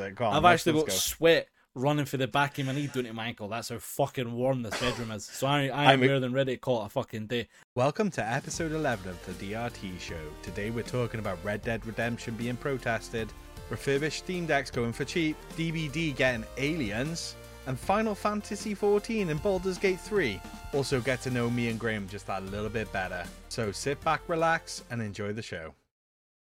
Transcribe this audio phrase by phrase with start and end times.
[0.00, 0.20] it?
[0.20, 0.92] On, I've actually got go.
[0.92, 3.48] sweat running for the back of my knee down to my ankle.
[3.48, 5.24] That's how fucking warm this bedroom is.
[5.24, 7.48] So I, I am I'm- more than ready to call it a fucking day.
[7.74, 10.20] Welcome to episode 11 of the DRT show.
[10.42, 13.32] Today we're talking about Red Dead Redemption being protested,
[13.70, 17.36] refurbished Steam Decks going for cheap, DBD getting aliens,
[17.66, 20.38] and Final Fantasy XIV and Baldur's Gate 3.
[20.74, 23.24] Also get to know me and Graeme just that little bit better.
[23.48, 25.72] So sit back, relax, and enjoy the show.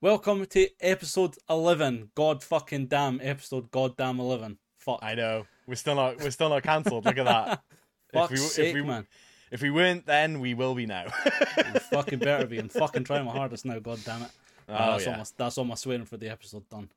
[0.04, 2.09] Welcome to episode 11.
[2.13, 4.57] God fucking damn, episode goddamn 11.
[4.79, 4.99] Fuck.
[5.01, 7.05] I know we're still not we're still not cancelled.
[7.05, 7.61] Look at that.
[8.14, 9.07] Fuck's if we, sake, if we, man.
[9.50, 11.05] If we weren't then, we will be now.
[11.89, 12.57] Fucking better be.
[12.57, 14.31] I'm fucking trying my hardest now, god damn it.
[14.68, 15.11] Uh, Oh, that's, yeah.
[15.14, 16.89] all my, that's all my swearing for the episode done.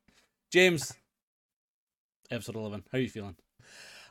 [0.53, 0.93] Jaymz,
[2.29, 2.87] episode 11.
[2.91, 3.37] How are you feeling?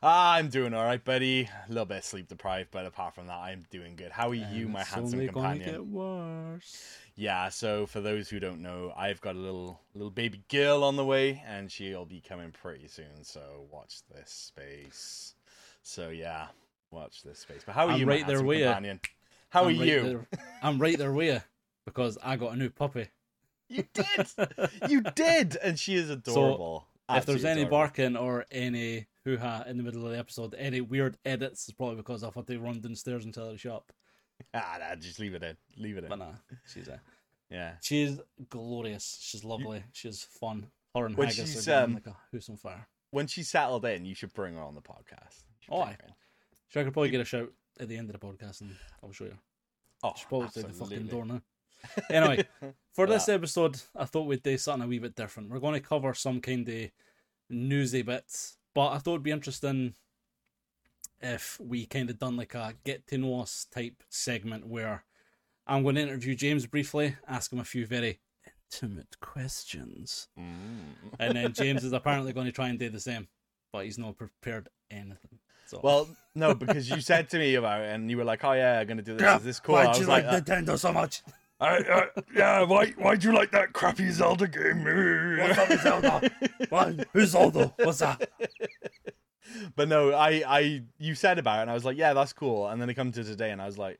[0.03, 1.43] Ah, I'm doing all right, buddy.
[1.67, 4.11] A little bit sleep deprived, but apart from that, I'm doing good.
[4.11, 5.69] How are you, my handsome companion?
[5.71, 6.97] get worse.
[7.15, 7.49] Yeah.
[7.49, 11.05] So for those who don't know, I've got a little little baby girl on the
[11.05, 13.23] way, and she'll be coming pretty soon.
[13.23, 15.33] So watch this space.
[15.81, 16.47] So yeah,
[16.91, 17.61] watch this space.
[17.65, 18.99] But how are I'm you, my right there handsome with companion?
[19.49, 20.01] How are I'm right you?
[20.03, 20.27] there-
[20.61, 21.41] I'm right there with you
[21.85, 23.07] because I got a new puppy.
[23.69, 24.27] You did.
[24.89, 26.85] you did, and she is adorable.
[27.09, 27.77] if there's any adorable.
[27.77, 31.73] barking or any hoo ha in the middle of the episode, any weird edits, is
[31.73, 33.91] probably because I thought they run downstairs and tell her to shut up.
[34.53, 35.57] ah, nah, just leave it in.
[35.77, 36.09] Leave it in.
[36.09, 36.31] But nah,
[36.71, 37.01] she's a,
[37.49, 37.73] Yeah.
[37.81, 39.17] she's glorious.
[39.21, 39.83] She's lovely.
[39.91, 40.67] She's fun.
[40.95, 42.87] Her and When Haggis she's, are um, like a house on fire.
[43.11, 45.43] When she's settled in, you should bring her on the podcast.
[45.69, 45.97] Oh, bring aye.
[46.01, 46.13] her in.
[46.69, 48.71] Sure, I could probably get a shout at the end of the podcast and
[49.03, 49.37] I'll show you.
[50.03, 51.41] Oh, She's probably through the fucking door now.
[52.09, 52.43] Anyway,
[52.93, 55.49] for this episode, I thought we'd do something a wee bit different.
[55.51, 56.89] We're going to cover some kind of
[57.49, 59.95] newsy bits, but I thought it'd be interesting
[61.21, 65.05] if we kind of done like a get to know us type segment where
[65.65, 68.19] I'm going to interview Jaymz briefly, ask him a few very
[68.71, 71.15] intimate questions, Mm.
[71.19, 73.27] and then Jaymz is apparently going to try and do the same,
[73.71, 75.39] but he's not prepared anything.
[75.67, 78.51] So Well, no, because you said to me about it, and you were like, "Oh
[78.53, 79.37] yeah, I'm gonna do this.
[79.39, 81.23] Is this cool?" I was like, uh, Nintendo so much?
[81.59, 82.87] I, uh, "Yeah, why?
[82.91, 84.83] Why'd you like that crappy Zelda game?"
[85.39, 86.31] What's up with Zelda?
[86.69, 87.07] What?
[87.13, 87.73] Who's Zelda?
[87.77, 88.29] What's that?
[89.75, 92.67] But no, I, I, you said about it, and I was like, "Yeah, that's cool."
[92.67, 93.99] And then it come to today, and I was like,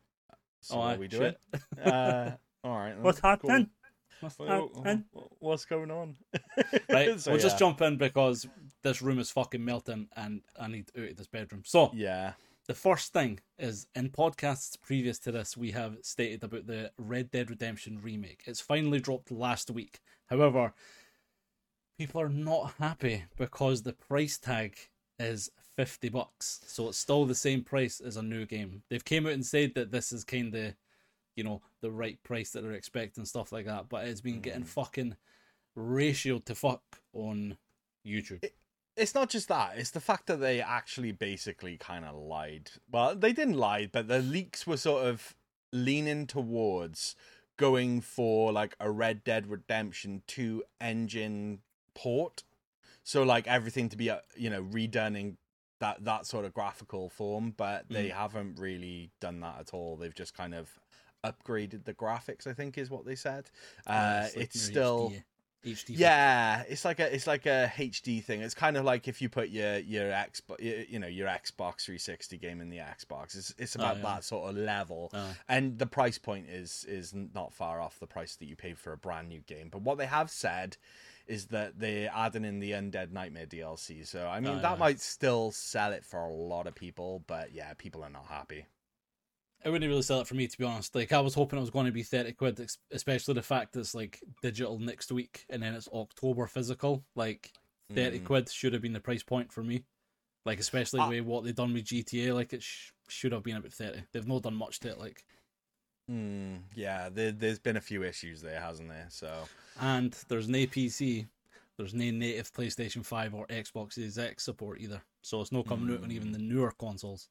[0.62, 1.40] "So Oh, what aye, are we do shit.
[1.86, 2.32] uh,
[2.64, 2.94] all right.
[2.94, 3.30] then, What's cool.
[3.30, 3.70] happening?
[4.22, 5.06] What's happening?
[5.40, 6.16] What's going on?
[6.90, 7.60] Right, So, we'll just yeah.
[7.68, 8.48] jump in because
[8.82, 11.64] this room is fucking melting and I need out of this bedroom.
[11.66, 12.34] So, Yeah.
[12.68, 17.32] The first thing is in podcasts previous to this, we have stated about the Red
[17.32, 18.44] Dead Redemption remake.
[18.46, 20.00] It's finally dropped last week.
[20.28, 20.74] However,
[21.98, 24.76] people are not happy because the price tag
[25.20, 26.62] is 50 bucks.
[26.66, 28.84] So it's still the same price as a new game.
[28.90, 30.74] They've came out and said that this is kind of,
[31.36, 34.64] you know, the right price that they're expecting stuff like that, but it's been getting
[34.64, 34.68] Mm.
[34.68, 35.16] fucking
[35.78, 36.84] ratioed to fuck
[37.14, 37.58] on
[38.06, 38.44] YouTube.
[38.98, 42.72] It's not just that it's the fact that they actually basically kind of lied.
[42.92, 45.36] Well they didn't lie but the leaks were sort of
[45.72, 47.16] leaning towards
[47.58, 51.60] going for like a red dead redemption 2 engine
[51.94, 52.44] port.
[53.04, 55.38] So like everything to be uh, you know redone in
[55.80, 59.98] that that sort of graphical form but they haven't really done that at all.
[59.98, 60.70] They've just kind of
[61.26, 63.50] upgraded the graphics i think is what they said.
[63.88, 65.24] Uh, like it's still HD,
[65.66, 68.42] HD yeah, it's like a it's like a HD thing.
[68.42, 72.38] It's kind of like if you put your your Xbox you know your Xbox 360
[72.38, 73.36] game in the Xbox.
[73.36, 74.04] It's it's oh, about yeah.
[74.04, 75.10] that sort of level.
[75.14, 75.36] Oh.
[75.50, 78.94] And the price point is is not far off the price that you pay for
[78.94, 79.70] a brand new game.
[79.72, 80.78] But what they have said
[81.28, 84.06] is that they're adding in the Undead Nightmare DLC.
[84.06, 84.78] So I mean Oh, that yeah.
[84.78, 88.68] might still sell it for a lot of people, but yeah, people are not happy.
[89.66, 90.96] It wouldn't really sell it for me to be honest.
[90.96, 93.82] Like I was hoping it was going to be thirty quid, especially the fact that
[93.82, 97.04] it's like digital next week and then it's October physical.
[97.16, 97.52] Like
[97.94, 98.26] thirty Mm.
[98.26, 99.84] quid should have been the price point for me.
[100.46, 101.10] Like especially Ah.
[101.10, 104.04] with what they've done with GTA, like it sh- should have been about thirty.
[104.12, 105.00] They've not done much to it.
[105.00, 105.26] Like,
[106.10, 109.08] Mm, yeah, there, there's been a few issues there, hasn't there?
[109.10, 109.34] So
[109.80, 111.28] and there's no PC,
[111.78, 115.02] there's no native PlayStation Five or Xbox Series X support either.
[115.24, 117.30] So it's not coming out on even the newer consoles.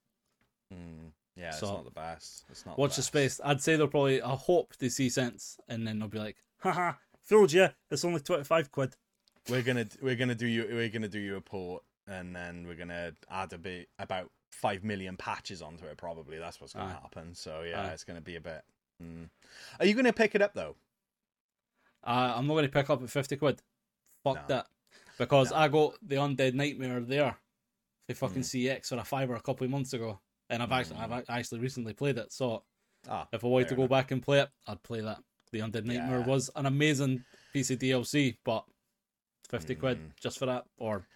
[0.72, 2.44] mm, yeah, it's not the best.
[2.50, 2.78] It's not.
[2.78, 3.08] Watch the best.
[3.08, 3.40] space.
[3.44, 4.22] I'd say they'll probably.
[4.22, 6.92] I hope they see sense, and then they'll be like, "Haha,
[7.22, 7.68] fooled you.
[7.90, 8.94] It's only twenty five quid."
[9.50, 12.74] we're gonna we're gonna do you we're gonna do you a port and then we're
[12.74, 16.98] gonna add a bit about five million patches onto it probably that's what's gonna Aye.
[17.02, 17.88] happen so yeah Aye.
[17.88, 18.62] it's gonna be a bit
[19.02, 19.28] mm.
[19.78, 20.76] are you gonna pick it up though
[22.02, 23.60] Uh, I'm not going to pick up at fifty quid.
[24.22, 24.42] Fuck No.
[24.48, 24.66] that,
[25.18, 25.56] because No.
[25.58, 27.36] I got the Undead Nightmare there,
[28.08, 28.78] the fucking Mm.
[28.80, 30.20] CX for a fiver a couple of months ago,
[30.50, 32.32] and I've actually I've actually recently played it.
[32.32, 32.62] So
[33.08, 33.90] ah if I wanted to go enough.
[33.90, 35.18] back and play it, I'd play that.
[35.52, 36.26] The Undead Nightmare Yeah.
[36.26, 38.64] was an amazing piece of DLC, but
[39.48, 40.10] 50 quid Mm.
[40.20, 41.06] just for that, or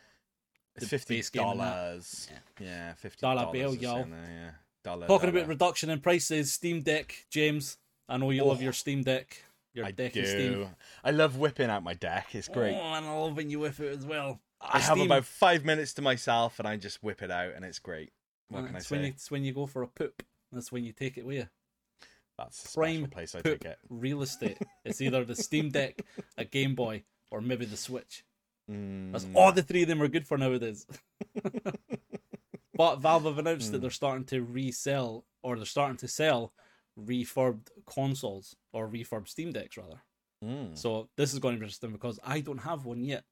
[0.78, 1.64] fifty base game and that.
[1.74, 2.28] dollars.
[2.60, 4.06] Yeah, fifty Dollar bill, y'all.
[4.08, 4.50] yeah.
[4.84, 5.38] Dollar, talking dollar.
[5.40, 7.76] about reduction in prices, Steam Deck, Jaymz.
[8.08, 8.62] I know you love Oh.
[8.62, 9.44] your Steam Deck.
[9.74, 10.24] Your I deck do.
[10.24, 10.74] Steam.
[11.04, 12.34] I love whipping out my deck.
[12.34, 12.74] It's great.
[12.74, 14.40] Oh, and I love when you whip it as well.
[14.60, 17.52] I The have Steam- about five minutes to myself, and I just whip it out,
[17.54, 18.12] and it's great.
[18.48, 20.22] What And can I it's when you, it's when you go for a poop.
[20.52, 21.48] That's when you take it with you.
[22.38, 23.78] That's Prime place I take it.
[23.90, 24.58] real estate.
[24.84, 26.04] It's either the Steam Deck,
[26.36, 28.24] a Game Boy, or maybe the Switch.
[29.12, 30.86] That's Mm, all the three of them are good for nowadays.
[32.74, 36.52] but Valve have announced that they're starting to resell, or they're starting to sell
[36.98, 40.02] refurbed consoles or refurbed Steam Decks rather.
[40.44, 40.76] mm.
[40.76, 43.24] So this is going to be interesting because I don't have one yet,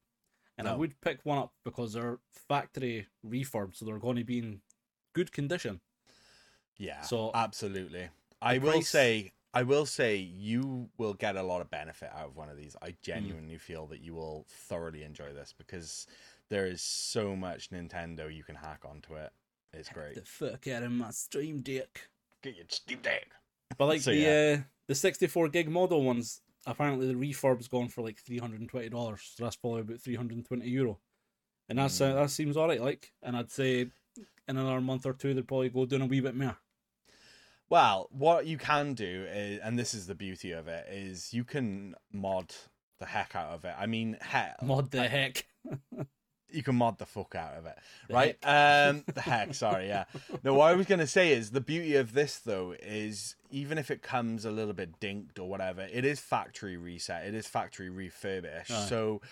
[0.59, 4.39] and I would pick one up because they're factory refurbed, so they're going to be
[4.39, 4.63] in
[5.17, 5.81] good condition.
[6.79, 7.01] Yeah.
[7.03, 8.09] So- absolutely.
[8.43, 12.27] I will price- say I will say you will get a lot of benefit out
[12.27, 12.75] of one of these.
[12.77, 12.89] Mm.
[12.89, 16.07] I genuinely feel that you will thoroughly enjoy this because
[16.51, 19.33] there is so much Nintendo you can hack onto it.
[19.73, 20.15] It's great.
[20.17, 22.09] The fuck out of my Steam Deck.
[22.43, 23.29] Get your Steam Deck.
[23.79, 24.57] But like So, the yeah.
[24.59, 29.23] uh, the 64 gig model ones, apparently the refurb's gone for like 320 dollars.
[29.35, 30.99] So that's probably about 320 euro,
[31.71, 32.15] and that's uh, Mm.
[32.17, 32.83] that seems alright.
[32.83, 33.87] Like, and I'd say
[34.49, 36.57] in another month or two they'd probably go doing a wee bit more.
[37.69, 41.43] Well, what you can do is, and this is the beauty of it, is you
[41.43, 42.55] can mod
[43.01, 43.75] the heck out of it.
[43.77, 45.47] I mean, heck, Mod the heck.
[46.51, 47.77] you can mod the fuck out of it,
[48.09, 48.37] The right?
[48.45, 50.05] Um, the heck, sorry, yeah.
[50.45, 53.91] No, what I was gonna say is the beauty of this though is even if
[53.91, 57.91] it comes a little bit dinked or whatever, it is factory reset, it is factory
[57.91, 58.71] refurbished.
[58.71, 58.87] Aye.
[58.89, 59.23] So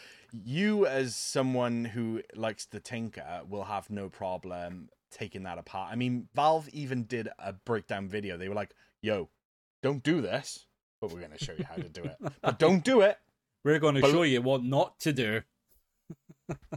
[0.45, 5.93] you, as someone who likes to tinker, will have no problem taking that apart.
[5.93, 8.37] I mean, Valve even did a breakdown video.
[8.37, 9.29] They were like, "Yo,
[9.83, 10.67] don't do this."
[11.01, 12.17] But we're going to show you how to do it.
[12.43, 13.19] But don't do it.
[13.65, 15.43] We're going to But- show you what not to do.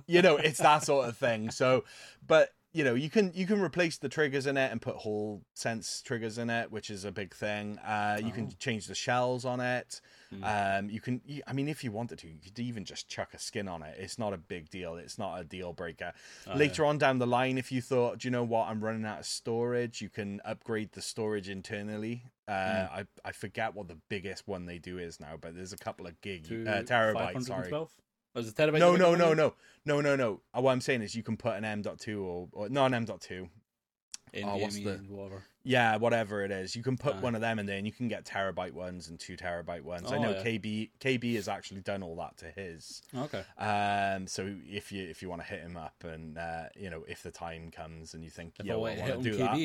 [0.08, 1.84] you know it's that sort of thing so
[2.26, 5.42] but you know you can you can replace the triggers in it and put whole
[5.56, 7.78] sense triggers in it which is a big thing.
[7.80, 8.56] Uh you can Oh.
[8.60, 10.00] change the shells on it.
[10.34, 10.44] Mm.
[10.80, 13.30] um you can you, i mean if you wanted to you could even just chuck
[13.34, 13.96] a skin on it.
[13.98, 14.96] It's not a big deal.
[14.98, 16.12] It's not a deal breaker.
[16.48, 18.68] Oh, later on down the line if you thought do you know what?
[18.70, 22.16] I'm running out of storage you can upgrade the storage internally.
[22.48, 22.90] Uh Mm.
[23.00, 26.06] i i forget what the biggest one they do is now but there's a couple
[26.10, 27.70] of gig uh, terabytes sorry
[28.46, 28.74] 512?
[28.74, 29.54] Oh, is no, no, no, no,
[29.86, 30.42] no, no, no.
[30.62, 33.50] What I'm saying is you can put an M.2 or, or not an M.2.
[34.44, 35.44] Oh, what's the- whatever.
[35.64, 36.76] Yeah, whatever it is.
[36.76, 39.20] You can put one of them in there and you can get terabyte ones and
[39.20, 40.12] two terabyte ones.
[40.12, 40.44] I Oh, know yeah.
[40.44, 43.02] KB KB has actually done all that to his.
[43.18, 43.44] Okay.
[43.58, 47.04] Um, so if you if you want to hit him up and uh, you know
[47.08, 49.24] if the time comes and you think If yeah, I want I to hit want
[49.26, 49.58] to do that.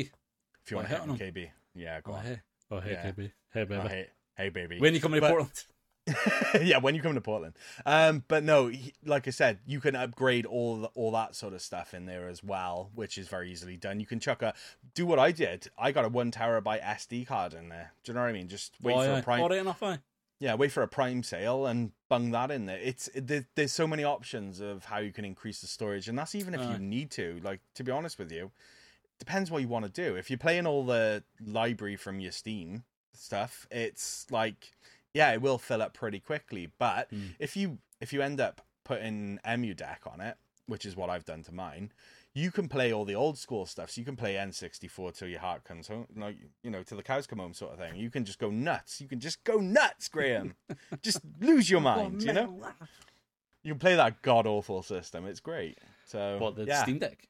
[0.65, 2.25] If you want to hit hit him on KB, yeah, go Oh, on.
[2.25, 2.41] hey.
[2.71, 3.11] Oh, hey, Yeah.
[3.13, 3.33] KB.
[3.53, 3.81] Hey, baby.
[3.85, 4.81] Oh, hey, hey, baby.
[4.81, 5.65] When you coming to Portland?
[6.61, 7.55] yeah, when you come to Portland.
[7.87, 11.55] Um, but no, he, like I said, you can upgrade all the, all that sort
[11.55, 14.01] of stuff in there as well, which is very easily done.
[14.01, 14.55] You can chuck a
[14.95, 15.69] do what I did.
[15.79, 17.93] I got a one terabyte SD card in there.
[18.03, 18.49] Do you know what I mean?
[18.49, 19.19] Just wait oh, for yeah.
[19.19, 19.43] a prime.
[19.43, 19.99] All right enough, aye.
[20.41, 22.81] Yeah, wait for a prime sale and bung that in there.
[22.83, 26.19] It's it, there, there's so many options of how you can increase the storage, and
[26.19, 27.41] that's even if you need to.
[27.45, 28.51] Like to be honest with you,
[29.21, 30.17] depends what you want to do.
[30.17, 32.83] If you're playing all the library from your Steam
[33.15, 34.73] stuff, it's like
[35.15, 36.71] yeah, it will fill up pretty quickly.
[36.79, 37.29] But Hmm.
[37.39, 40.37] if you if you end up putting EmuDeck on it,
[40.67, 41.93] which is what I've done to mine,
[42.35, 43.91] you can play all the old school stuff.
[43.91, 47.03] So you can play N64 till your heart comes home, like you know, till the
[47.03, 47.97] cows come home, sort of thing.
[47.97, 49.01] You can just go nuts.
[49.01, 50.55] You can just go nuts, Graeme.
[51.03, 52.23] just lose your mind.
[52.23, 52.61] You know,
[53.63, 55.27] you can play that god awful system.
[55.27, 55.79] It's great.
[56.07, 56.83] So What, the yeah.
[56.83, 57.29] Steam Deck?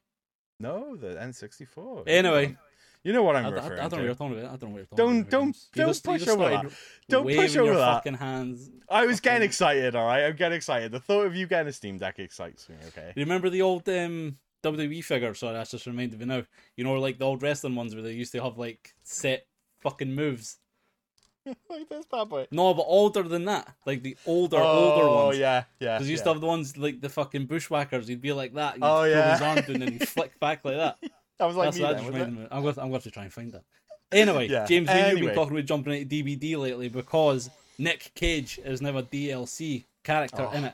[0.59, 2.03] No, the N64.
[2.07, 2.57] Anyway.
[3.03, 4.03] You know what I'm I, I, I referring don't know what to.
[4.05, 4.45] you're talking about.
[4.53, 5.31] I don't know what you're talking Don't- about.
[5.31, 6.71] don't- don't just- push over that.
[7.09, 7.93] Don't push over that.
[7.95, 8.69] fucking hands.
[8.89, 9.95] I was getting excited.
[9.95, 10.91] All right, I'm getting excited.
[10.91, 12.75] The thought of you getting a Steam Deck excites me.
[12.89, 13.11] Okay.
[13.15, 15.33] You remember the old um, WWE figure?
[15.33, 16.43] Sorry, that's just reminded me now.
[16.77, 19.45] You know, like the old wrestling ones where they used to have like set
[19.81, 20.57] fucking moves.
[21.69, 22.47] like this bad boy.
[22.51, 25.37] No, but older than that, like the older, oh, older ones.
[25.37, 25.95] yeah, yeah.
[25.97, 26.25] Because you used yeah.
[26.25, 28.09] to have the ones like the fucking bushwhackers.
[28.09, 28.75] You'd be like that.
[28.75, 29.33] You'd Oh, yeah.
[29.33, 30.97] his arm down and he'd flick back like that.
[31.43, 32.19] I was like That's me then, that just wasn't it?
[32.25, 32.47] reminded me.
[32.51, 33.63] I'm going, to, I'm going to try and find that.
[34.11, 37.49] Anyway, Yeah, Jaymz, me and you have been talking about jumping into DBD lately because
[37.77, 40.51] Nick Cage is now a DLC character Oh.
[40.55, 40.73] in it.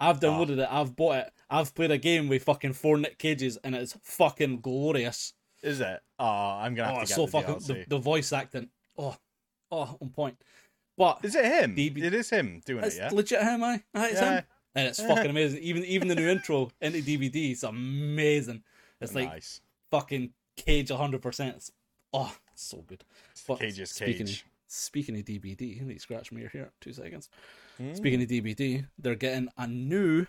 [0.00, 0.62] I've downloaded oh.
[0.62, 0.68] it.
[0.70, 1.32] I've bought it.
[1.50, 5.32] I've played a game with fucking four Nick Cages, and it's fucking glorious.
[5.62, 6.00] Is it?
[6.18, 8.68] Oh, I'm gonna have Oh, to get so the fucking the, the voice acting.
[8.98, 9.16] Oh,
[9.70, 10.36] oh, on point.
[10.98, 11.74] But Is it him?
[11.74, 12.94] DB It is him doing it.
[12.96, 13.10] Yeah.
[13.12, 13.82] legit him, I.
[13.94, 14.38] It's Yeah.
[14.38, 14.44] him,
[14.74, 15.60] and it's fucking amazing.
[15.62, 18.62] Even even the new intro into DBD, it's amazing.
[19.00, 19.60] It's like nice.
[19.90, 21.20] Fucking Cage 100.
[21.22, 21.70] percent
[22.12, 23.04] Oh, so good.
[23.48, 24.40] But Cage's speaking Cage.
[24.40, 26.72] Of, speaking of DBD, let me scratch my ear here.
[26.80, 27.28] Two seconds.
[27.80, 27.96] Mm.
[27.96, 30.26] Speaking of DBD, they're getting a new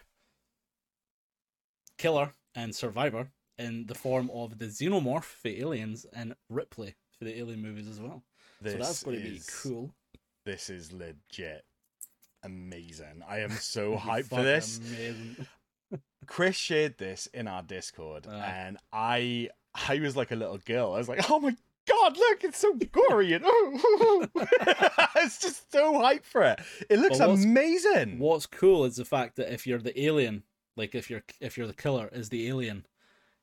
[1.98, 7.38] Killer and Survivor in the form of the Xenomorph, the aliens, and Ripley for the
[7.38, 8.24] Alien movies as well.
[8.62, 9.92] This so that's going to be is- cool.
[10.46, 11.64] This is legit
[12.44, 13.24] amazing.
[13.28, 14.80] I am so hyped for this.
[14.80, 15.48] Amazing.
[16.28, 18.42] Chris shared this in our Discord, Ah.
[18.44, 19.50] and I
[19.90, 20.94] I was like a little girl.
[20.94, 21.56] I was like, "Oh my
[21.88, 22.44] god, look!
[22.44, 24.28] It's so gory!" And oh,
[25.18, 26.60] it's just so hype for it.
[26.90, 28.20] It looks Well, what's- amazing.
[28.20, 30.44] What's cool is the fact that if you're the alien,
[30.76, 32.86] like if you're if you're the killer is the alien,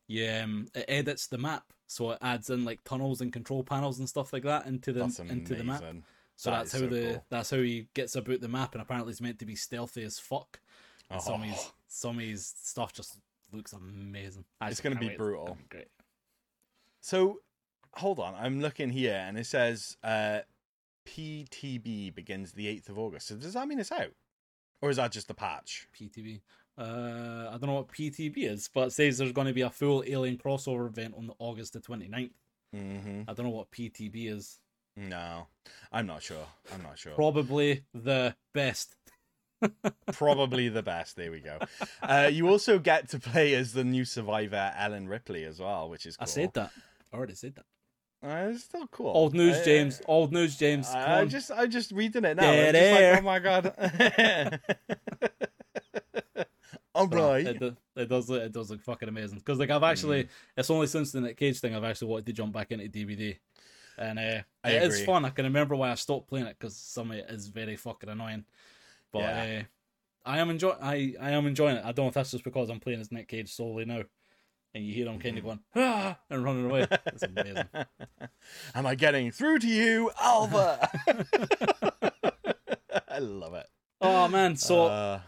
[0.06, 3.98] you um, it edits the map, so it adds in like tunnels and control panels
[3.98, 5.82] and stuff like that into the into the map.
[6.36, 7.24] So That that's how so the cool.
[7.28, 10.18] that's how he gets about the map, and apparently he's meant to be stealthy as
[10.18, 10.60] fuck.
[11.10, 11.24] And Oh.
[11.24, 13.18] some of his stuff just
[13.52, 14.44] looks amazing.
[14.60, 15.18] I It's just gonna be wait.
[15.18, 15.56] brutal.
[15.56, 15.88] Be Great.
[17.00, 17.40] So,
[17.94, 18.34] hold on.
[18.34, 20.40] I'm looking here, and it says uh,
[21.06, 23.28] PTB begins the eighth of August.
[23.28, 24.12] So does that mean it's out,
[24.80, 25.88] or is that just the patch?
[25.98, 26.40] PTB.
[26.78, 29.70] Uh, I don't know what PTB is, but it says there's going to be a
[29.70, 32.30] full Alien crossover event on the August the 29th.
[32.74, 33.22] Mm-hmm.
[33.28, 34.58] I don't know what PTB is.
[34.96, 35.46] No,
[35.90, 36.46] I'm not sure.
[36.72, 37.12] I'm not sure.
[37.12, 38.96] Probably the best.
[40.12, 41.16] Probably the best.
[41.16, 41.58] There we go.
[42.02, 46.06] Uh, you also get to play as the new survivor, Ellen Ripley, as well, which
[46.06, 46.24] is cool.
[46.24, 46.70] I said that.
[47.12, 47.64] I already said that.
[48.24, 49.12] Uh, it's still cool.
[49.14, 50.00] Old news, Uh, Jaymz.
[50.06, 50.92] Old news, Jaymz.
[50.92, 51.28] Come I, on.
[51.28, 52.42] just, I just reading it now.
[52.42, 53.12] Dead I'm air.
[53.14, 54.60] like, oh my god.
[56.94, 57.46] All right.
[57.46, 59.38] It, it does look, it does look fucking amazing.
[59.38, 62.32] Because like I've actually, it's only since the Nick Cage thing I've actually wanted to
[62.34, 63.38] jump back into DBD,
[63.98, 65.06] and uh, I it is agree.
[65.06, 65.24] fun.
[65.24, 68.10] I can remember why I stopped playing it because some of it is very fucking
[68.10, 68.44] annoying.
[69.12, 69.60] But Yeah.
[69.60, 69.62] uh,
[70.24, 71.84] I am enjoy I I am enjoying it.
[71.84, 74.02] I don't know if that's just because I'm playing as Nick Cage solely now,
[74.74, 76.88] and you hear him kind of going ah and running away.
[77.12, 77.68] It's amazing.
[78.74, 80.88] Am I getting through to you, Alva?
[83.08, 83.66] I love it.
[84.00, 85.20] oh man, so Uh,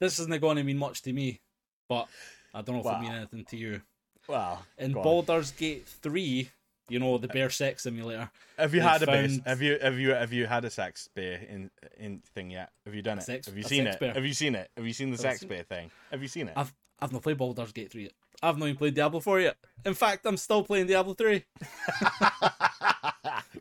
[0.00, 1.40] this isn't going to mean much to me,
[1.88, 2.08] but
[2.54, 3.00] I don't know if it Wow.
[3.00, 3.82] mean anything to you.
[4.28, 5.04] well, In go on.
[5.04, 6.50] Baldur's Gate three,
[6.90, 8.30] you know the bear sex simulator.
[8.58, 11.40] have you had a found- Have you have you have you had a sex beer
[11.48, 12.70] in in thing yet?
[12.84, 13.24] Have you done it?
[13.24, 13.98] Sex- have you seen it?
[14.00, 14.12] beer.
[14.12, 14.70] Have you seen it?
[14.76, 15.90] Have you seen the Have sex seen beer thing?
[16.10, 16.54] Have you seen it?
[16.56, 18.12] I've I've not played Baldur's Gate 3 yet.
[18.42, 19.56] I've not even played Diablo 4 yet.
[19.86, 21.42] In fact, I'm still playing Diablo 3.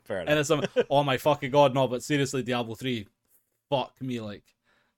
[0.03, 0.29] Fair enough.
[0.29, 3.07] And it's um, oh my fucking god, no, but seriously, Diablo 3,
[3.69, 4.43] fuck me, like,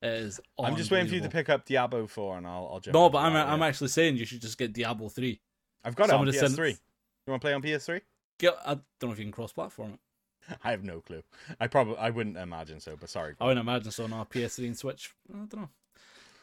[0.01, 2.79] it is I'm just waiting for you to pick up Diablo 4 and I'll, I'll
[2.79, 2.93] jump.
[2.93, 5.39] No, but I'm, I'm actually saying you should just get Diablo 3.
[5.83, 6.69] I've got it on PS3.
[6.69, 6.77] You
[7.27, 8.01] want to play on PS3?
[8.41, 10.57] Get, I don't know if you can cross platform it.
[10.63, 11.21] I have no clue.
[11.59, 13.35] I probably I wouldn't imagine so, but sorry.
[13.39, 15.13] I wouldn't imagine so, no, PS3 and Switch.
[15.31, 15.69] I don't know.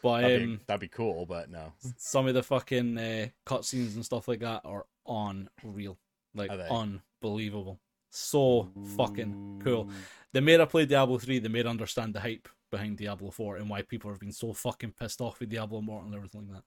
[0.00, 1.72] But That'd, um, be, that'd be cool, but no.
[1.96, 5.98] some of the fucking uh, cutscenes and stuff like that are unreal.
[6.36, 7.80] Like, unbelievable.
[8.10, 9.90] So fucking cool.
[10.32, 13.56] The more I played Diablo 3, the more I understand the hype behind Diablo 4
[13.56, 16.58] and why people have been so fucking pissed off with Diablo Immortal and everything like
[16.58, 16.64] that.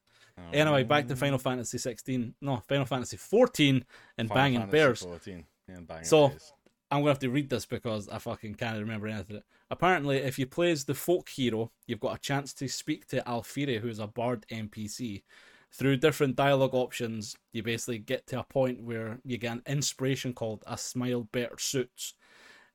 [0.48, 0.58] Oh.
[0.58, 2.36] Anyway, back to um, Final Fantasy 16.
[2.42, 3.86] No, Final Fantasy 14
[4.18, 5.02] and Final Banging Fantasy Bears.
[5.02, 5.46] 14.
[5.68, 6.54] Yeah, Banging So- Bears.
[6.90, 9.42] I'm going to have to read this because I fucking can't remember anything.
[9.70, 13.22] Apparently, if you play as the folk hero, you've got a chance to speak to
[13.26, 15.24] Alfira, who's a bard NPC.
[15.72, 20.34] Through different dialogue options, you basically get to a point where you get an inspiration
[20.34, 22.16] called A Smile Better Suits.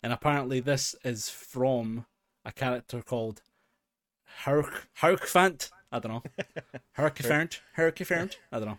[0.02, 2.06] And apparently, this is from
[2.46, 3.42] a character called
[4.44, 5.70] Herc Haurchefant.
[5.92, 6.22] I don't know.
[6.98, 7.60] Haurchefant.
[7.76, 8.36] Haurchefant.
[8.52, 8.78] I don't know.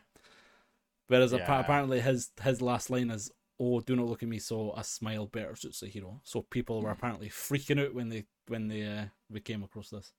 [1.08, 1.60] Whereas Yeah.
[1.60, 5.26] apparently his his last line is, "Oh, do not look at me, so a smile
[5.26, 6.86] better suits the hero." So people Hmm.
[6.86, 10.12] were apparently freaking out when they when they uh, we came across this.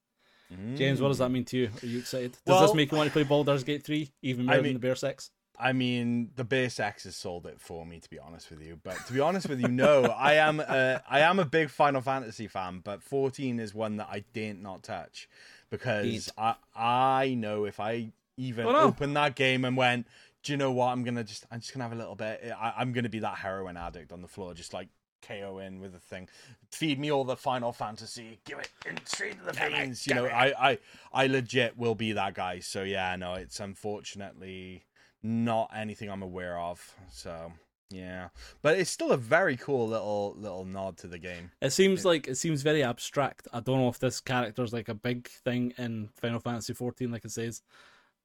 [0.50, 1.20] Jaymz, what does Mm.
[1.20, 1.70] that mean to you?
[1.82, 2.32] Are you excited?
[2.32, 4.64] Does Well- this make you want to play Baldur's Gate three even more I than
[4.64, 5.30] mean- the Bear Sex?
[5.60, 8.76] I mean, the Bear Sex has sold it for me, to be honest with you.
[8.82, 12.00] But to be honest with you, no, I am a, I am a big Final
[12.00, 15.28] Fantasy fan, but 14 is one that I didn't not touch
[15.70, 18.78] because I I know if I even Oh, no.
[18.80, 20.06] opened that game and went,
[20.42, 20.88] do you know what?
[20.88, 22.52] I'm gonna just I'm just gonna have a little bit.
[22.58, 24.88] I, I'm gonna be that heroin addict on the floor, just like
[25.22, 26.28] KO in with the thing.
[26.70, 28.38] Feed me all the Final Fantasy.
[28.44, 30.06] Give it in straight to the veins.
[30.06, 30.78] You know, I, I
[31.12, 32.60] I legit will be that guy.
[32.60, 34.84] So yeah, no, it's unfortunately
[35.22, 36.94] not anything I'm aware of.
[37.10, 37.52] So
[37.90, 38.28] yeah,
[38.60, 41.50] but it's still a very cool little little nod to the game.
[41.62, 43.48] It seems like it seems very abstract.
[43.52, 47.24] I don't know if this character's like a big thing in Final Fantasy fourteen, like
[47.24, 47.62] it says,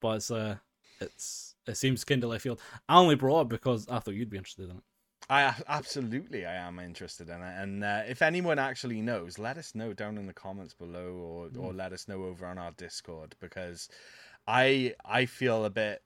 [0.02, 0.58] but it's uh,
[1.00, 2.60] it's it seems kind of left field.
[2.90, 4.84] I only brought it up because I thought you'd be interested in it.
[5.30, 9.74] I absolutely I am interested in it, and uh, if anyone actually knows, let us
[9.74, 13.36] know down in the comments below, or or let us know over on our Discord
[13.40, 13.88] because
[14.46, 16.02] I I feel a bit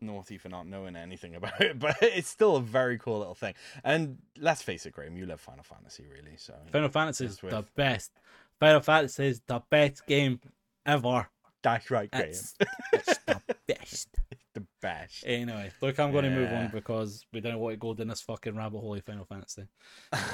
[0.00, 3.54] naughty for not knowing anything about it, but it's still a very cool little thing.
[3.82, 6.36] And let's face it, Graeme, you love Final Fantasy, really.
[6.36, 8.12] So Final Fantasy is with- the best.
[8.60, 10.40] Final Fantasy is the best game
[10.86, 11.28] ever.
[11.62, 12.28] that's right, Graeme.
[12.28, 12.52] It's,
[13.26, 14.08] the best.
[14.30, 15.24] it's the best.
[15.26, 18.20] Anyway, look, I'm going to move on because we don't want to go down this
[18.20, 19.64] fucking rabbit hole of Final Fantasy.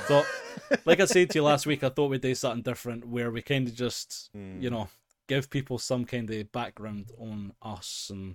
[0.07, 0.23] So,
[0.85, 3.41] like I said to you last week, I thought we'd do something different where we
[3.43, 4.61] kind of just, Hmm.
[4.61, 4.89] you know,
[5.29, 8.35] give people some kind of background on us and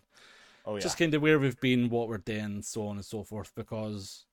[0.65, 0.81] Oh yeah.
[0.81, 3.51] just kind of where we've been, what we're doing, so on and so forth.
[3.55, 4.25] Because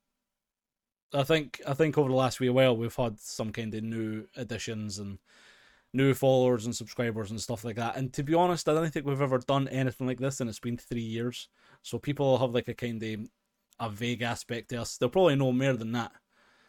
[1.15, 4.27] I think I think over the last wee while we've had some kind of new
[4.37, 5.19] additions and
[5.93, 7.97] new followers and subscribers and stuff like that.
[7.97, 10.59] And to be honest, I don't think we've ever done anything like this, and it's
[10.59, 11.49] been three years.
[11.83, 13.21] So people have like a kind of
[13.79, 14.97] a vague aspect to us.
[14.97, 16.13] They'll probably know more than that.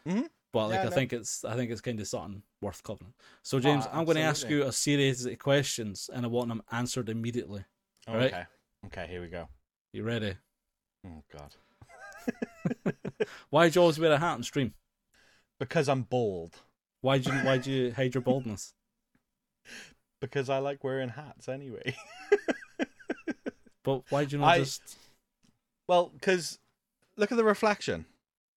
[0.06, 0.28] Mhm.
[0.52, 0.94] But like Yeah, I no.
[0.94, 3.14] think it's I think it's kind of something worth covering.
[3.42, 6.48] So Jaymz, Oh, I'm going to ask you a series of questions, and I want
[6.48, 7.64] them answered immediately.
[8.06, 8.32] Oh, right.
[8.32, 8.44] Okay.
[8.96, 9.10] Okay.
[9.10, 9.48] Here we go.
[9.92, 10.34] You ready?
[11.04, 12.94] Oh God.
[13.50, 14.72] Why do you always wear a hat and stream?
[15.58, 16.54] Because I'm bald.
[17.00, 18.74] Why do you why do you hide your baldness?
[20.20, 21.94] Because I like wearing hats anyway.
[23.82, 24.96] But why do you not I- just?
[25.86, 26.58] well, because
[27.18, 28.06] look at the reflection.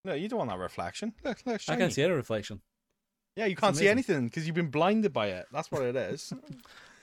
[0.06, 1.14] No, you don't want that reflection.
[1.26, 2.62] Look, look, I can't see any reflection.
[3.36, 5.48] Yeah, you can't see anything because you've been blinded by it.
[5.52, 6.32] That's what it is.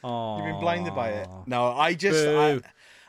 [0.05, 1.29] You've been blinded by it.
[1.47, 2.61] No, I just I.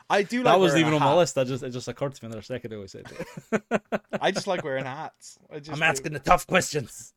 [0.08, 1.36] I do like that wasn't even on my list.
[1.38, 2.82] I just it just occurred to me another second ago.
[2.82, 3.06] I said,
[3.52, 3.82] it.
[4.20, 5.38] I just like wearing hats.
[5.50, 5.84] I just "I'm do.
[5.84, 7.12] asking the tough questions."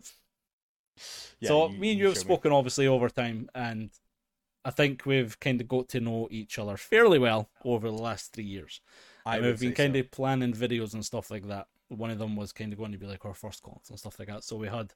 [1.40, 2.38] Yeah, so me and you have show me.
[2.38, 3.92] spoken obviously over time, and
[4.66, 8.34] I think we've kind of got to know each other fairly well over the last
[8.34, 8.82] three years.
[9.26, 10.00] I and we've been kind so.
[10.00, 11.68] of planning videos and stuff like that.
[11.90, 14.20] One of them was kind of going to be like our first calls and stuff
[14.20, 14.44] like that.
[14.44, 14.94] So we had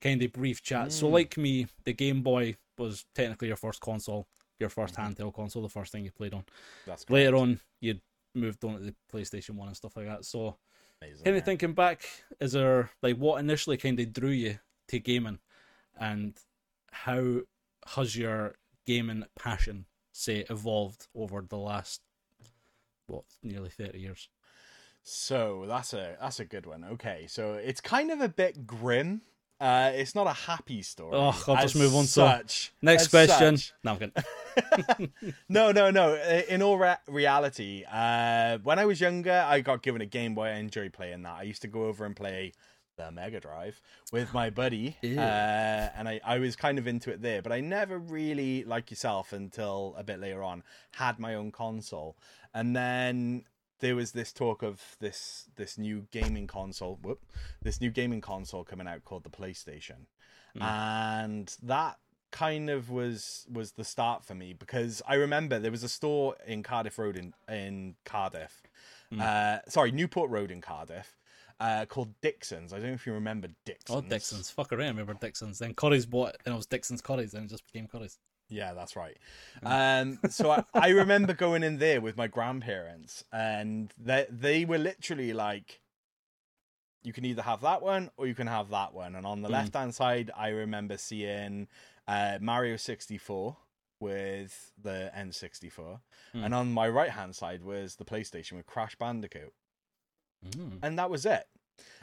[0.00, 0.96] kind of brief chats.
[0.96, 1.12] So Mm.
[1.12, 5.16] like me, the Game Boy was technically your first console, your 1st Mhm.
[5.16, 6.44] handheld console, the first thing you played on.
[6.86, 7.42] That's Later correct.
[7.42, 8.00] on, you
[8.34, 10.24] moved on to the PlayStation One and stuff like that.
[10.24, 10.58] So
[11.02, 11.40] Amazing, kind yeah.
[11.40, 12.04] of thinking back,
[12.40, 15.38] is there like what initially kind of drew you to gaming,
[15.98, 16.38] and
[16.92, 17.42] how
[17.94, 22.02] has your gaming passion say evolved over the last
[23.06, 24.28] what nearly thirty years?
[25.02, 26.84] So that's a that's a good one.
[26.84, 29.22] Okay, so it's kind of a bit grim.
[29.60, 31.10] Uh, it's not a happy story.
[31.14, 32.72] Oh, I'll just move on to- such.
[32.80, 33.56] Next question.
[33.56, 33.72] such.
[33.82, 35.12] No, I'm kidding.
[35.48, 36.14] no, no, no.
[36.48, 40.46] In all re- reality, uh, when I was younger, I got given a Game Boy.
[40.46, 41.36] I enjoyed playing that.
[41.38, 42.52] I used to go over and play
[42.96, 43.80] the Mega Drive
[44.12, 45.06] with my buddy, uh,
[45.96, 47.42] and I, I was kind of into it there.
[47.42, 52.16] But I never really, like yourself, until a bit later on, had my own console.
[52.54, 53.44] And then
[53.80, 56.98] there was this talk of this this new gaming console.
[57.02, 57.20] Whoop,
[57.62, 60.06] this new gaming console coming out called the PlayStation,
[60.56, 60.62] Mm.
[60.62, 61.98] and that
[62.30, 66.36] kind of was was the start for me because I remember there was a store
[66.46, 68.62] in Cardiff Road in in Cardiff,
[69.12, 69.20] Mm.
[69.20, 71.16] uh, sorry Newport Road in Cardiff,
[71.60, 72.72] uh, called Dixon's.
[72.72, 73.96] I don't know if you remember Dixon's.
[73.96, 74.50] Oh, Dixon's.
[74.50, 75.58] Fuck around, remember Dixon's.
[75.58, 78.18] Then Curry's bought, and it was Dixon's Curry's, and it just became Curry's.
[78.48, 79.16] Yeah, that's right.
[79.62, 84.78] Um, so I, I remember going in there with my grandparents, and they they were
[84.78, 85.80] literally like,
[87.02, 89.48] "You can either have that one or you can have that one." And on the
[89.48, 89.52] Mm.
[89.52, 91.68] left hand side, I remember seeing
[92.06, 93.56] uh, Mario sixty four
[94.00, 96.00] with the N sixty four,
[96.34, 96.44] Mm.
[96.46, 99.52] and on my right hand side was the PlayStation with Crash Bandicoot,
[100.46, 100.78] Mm.
[100.82, 101.48] and that was it.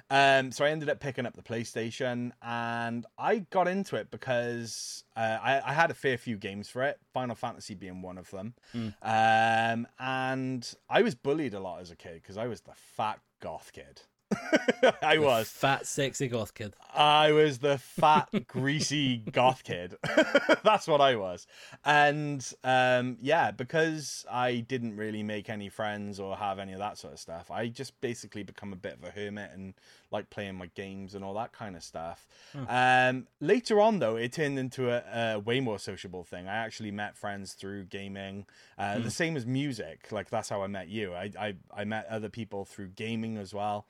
[0.10, 5.04] Um, so I ended up picking up the PlayStation, and I got into it because
[5.15, 8.30] uh, I, I had a fair few games for it, Final Fantasy being one of
[8.30, 8.54] them.
[8.76, 8.94] Mm.
[9.02, 13.20] Um, and I was bullied a lot as a kid because I was the fat
[13.41, 14.02] goth kid.
[15.02, 15.50] I was.
[15.50, 16.74] fat, sexy goth kid.
[16.93, 19.95] I was the fat, greasy goth kid.
[20.63, 21.48] That's what I was.
[21.84, 26.98] And um, yeah, because I didn't really make any friends or have any of that
[26.98, 29.74] sort of stuff, I just basically become a bit of a hermit and
[30.12, 32.26] like playing my games and all that kind of stuff.
[32.54, 32.63] Hmm.
[32.69, 36.48] Um, later on, though, it turned into a, a way more sociable thing.
[36.48, 38.45] I actually met friends through gaming.
[38.78, 39.04] Uh, Hmm.
[39.04, 40.12] The same as music.
[40.12, 41.13] Like that's how I met you.
[41.13, 43.86] I, I I met other people through gaming as well.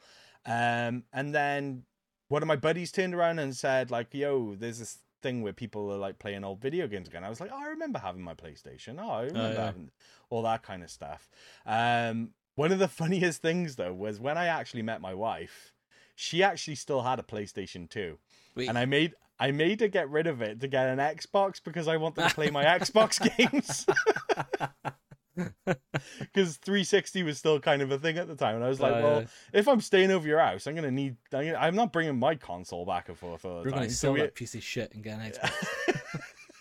[0.46, 1.84] Um, and then
[2.28, 5.92] one of my buddies turned around and said, like, yo, there's this thing where people
[5.92, 7.24] are like playing old video games again.
[7.24, 8.98] I was like, oh, I remember having my PlayStation.
[9.00, 9.66] Oh, I remember yeah.
[9.66, 9.92] having
[10.30, 11.30] all that kind of stuff.
[11.66, 15.74] Um, one of the funniest things though was when I actually met my wife,
[16.16, 18.18] she actually still had a PlayStation 2.
[18.56, 21.62] Wait, And I made I made her get rid of it to get an Xbox
[21.64, 23.86] because I wanted to play my Xbox games.
[25.36, 28.94] Because 360 was still kind of a thing at the time, and I was like,
[28.96, 31.18] Uh, "Well, if I'm staying over your house, I'm gonna need.
[31.34, 33.90] I'm, gonna, I'm not bringing my console back and forth all the we're time." going
[33.90, 36.12] to So sell we- that piece of shit and get an Xbox.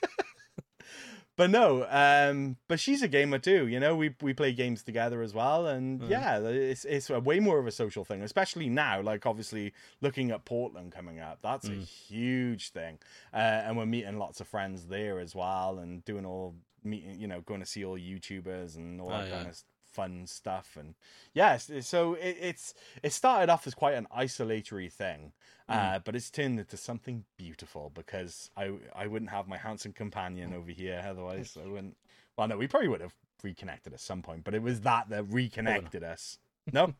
[1.36, 3.66] but no, um, but she's a gamer too.
[3.66, 6.08] You know, we we play games together as well, and Mhm.
[6.10, 9.00] yeah, it's it's a way more of a social thing, especially now.
[9.00, 11.84] Like obviously, looking at Portland coming up, that's a Mm.
[11.86, 12.98] huge thing,
[13.32, 16.54] uh, and we're meeting lots of friends there as well, and doing all
[16.84, 19.36] meeting, you know, going to see all YouTubers and all Oh, that yeah.
[19.36, 20.96] kind of fun stuff and
[21.34, 25.32] yes so it, it's it started off as quite an isolatory thing
[25.68, 30.52] uh, but it's turned into something beautiful because i i wouldn't have my handsome companion
[30.52, 31.96] over here otherwise i wouldn't
[32.36, 35.22] well no we probably would have reconnected at some point but it was that that
[35.30, 36.38] reconnected us
[36.72, 36.92] no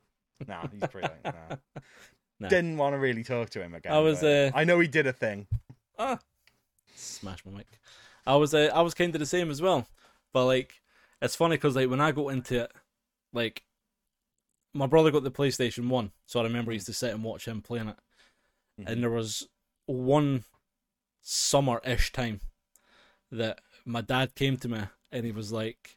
[0.47, 1.57] no he's pretty like, nah.
[2.39, 2.49] Nah.
[2.49, 5.09] didn't want to really talk to him again I was, uh, i know he did
[5.09, 5.49] a thing
[5.99, 6.21] Ah,
[6.95, 7.81] smash my mic.
[8.27, 9.87] I was uh, I was kind of the same as well,
[10.33, 10.83] but like
[11.21, 12.73] it's funny because like when I go into it,
[13.33, 13.65] like
[14.73, 17.47] my brother got the PlayStation One, so I remember I used to sit and watch
[17.47, 17.97] him playing it,
[18.81, 18.89] Mhm.
[18.89, 19.49] and there was
[19.87, 20.45] one
[21.23, 22.41] summer-ish time
[23.31, 24.83] that my dad came to me
[25.13, 25.97] and he was like,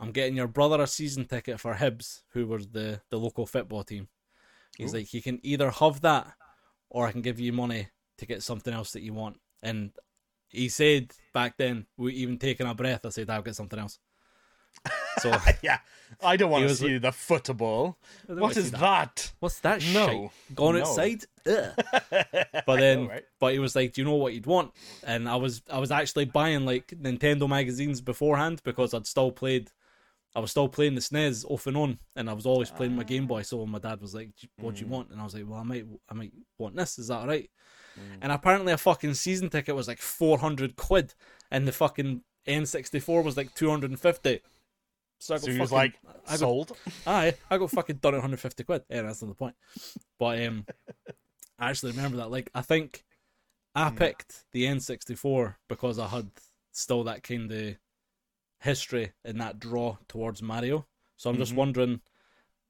[0.00, 3.84] "I'm getting your brother a season ticket for Hibs, who was the the local football
[3.84, 4.08] team."
[4.76, 4.98] He's Ooh.
[4.98, 6.36] like, "You can either have that,
[6.90, 9.92] or I can give you money to get something else that you want." And
[10.50, 13.98] he said back then, we even taking a breath, I said, "I'll get something else."
[15.18, 15.30] So
[15.62, 15.78] yeah
[16.22, 18.80] i don't want to was see the football I don't what wanna see is that.
[18.80, 20.06] that What's that No.
[20.06, 20.30] shite?
[20.54, 20.80] Gone No.
[20.80, 21.24] outside?
[21.46, 21.72] Ugh.
[21.76, 24.72] but But then, but he was like, "Do you know what you'd want?"
[25.04, 29.70] And I was, I was actually buying like Nintendo magazines beforehand because I'd still played,
[30.34, 33.04] I was still playing the SNES off and on, and I was always playing my
[33.04, 33.42] Game Boy.
[33.42, 34.90] So my dad was like, "What do you Mm.
[34.90, 36.98] want?" And I was like, "Well, I might, I might want this.
[36.98, 37.48] Is that all right?"
[37.98, 38.18] Mm.
[38.22, 41.14] And apparently, a fucking season ticket was like four hundred quid,
[41.50, 44.40] and the fucking N sixty four was like two hundred and fifty.
[45.20, 46.72] So, I got so he was fucking- like I got sold
[47.06, 48.82] Aye, I got fucking done at 150 quid.
[48.88, 49.56] Yeah, that's not the point.
[50.18, 50.64] But um,
[51.58, 52.30] I actually remember that.
[52.30, 53.04] Like, I think
[53.74, 53.96] I Hmm.
[53.96, 56.30] picked the N64 because I had
[56.70, 57.76] still that kind of
[58.60, 60.86] history and that draw towards Mario.
[61.16, 61.56] So I'm just Mhm.
[61.56, 62.00] wondering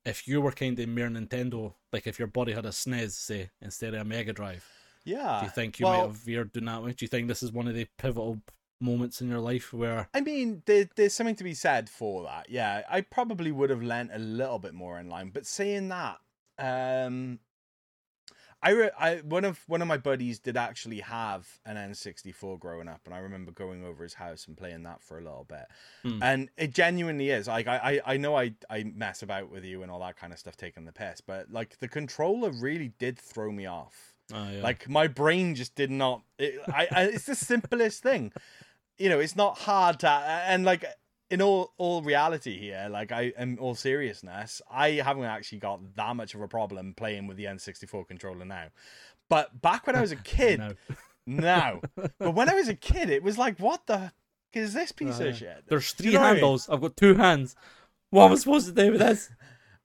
[0.07, 3.51] if you were kind of mere Nintendo, like if your body had a SNES, say,
[3.61, 4.65] instead of a Mega Drive.
[5.09, 6.93] Yeah Do you think you well, might have veered down that way?
[6.93, 8.41] Do you think this is one of the pivotal
[8.81, 12.49] moments in your life where I mean, there, there's something to be said for that.
[12.49, 15.31] Yeah, I probably would have lent a little bit more in line.
[15.31, 16.19] But saying that,
[16.59, 17.41] um,
[18.63, 22.89] I, re- I one of one of my buddies did actually have an N64 growing
[22.89, 25.67] up, and I remember going over his house and playing that for a little bit.
[26.03, 26.23] Hmm.
[26.23, 29.83] And it genuinely is like I, I I know I I mess about with you
[29.83, 33.19] and all that kind of stuff, taking the piss, but like the controller really did
[33.19, 34.08] throw me off.
[34.33, 34.63] Oh, yeah.
[34.63, 36.23] Like my brain just did not.
[36.39, 38.33] It, I, I it's the simplest thing,
[38.99, 39.19] you know.
[39.21, 40.85] It's not hard to and like
[41.31, 46.15] in all all reality here, like I in all seriousness, I haven't actually got that
[46.17, 48.67] much of a problem playing with the N64 controller now.
[49.31, 50.73] But back when I was a kid, No.
[51.27, 51.81] no.
[52.19, 54.13] But when I was a kid, it was like, what the f-
[54.55, 55.29] is this piece Oh, yeah.
[55.29, 55.65] of uh, shit?
[55.69, 56.37] There's three you know what I mean?
[56.41, 56.69] handles.
[56.71, 57.55] I've got two hands.
[58.11, 59.31] What am I supposed to do with this?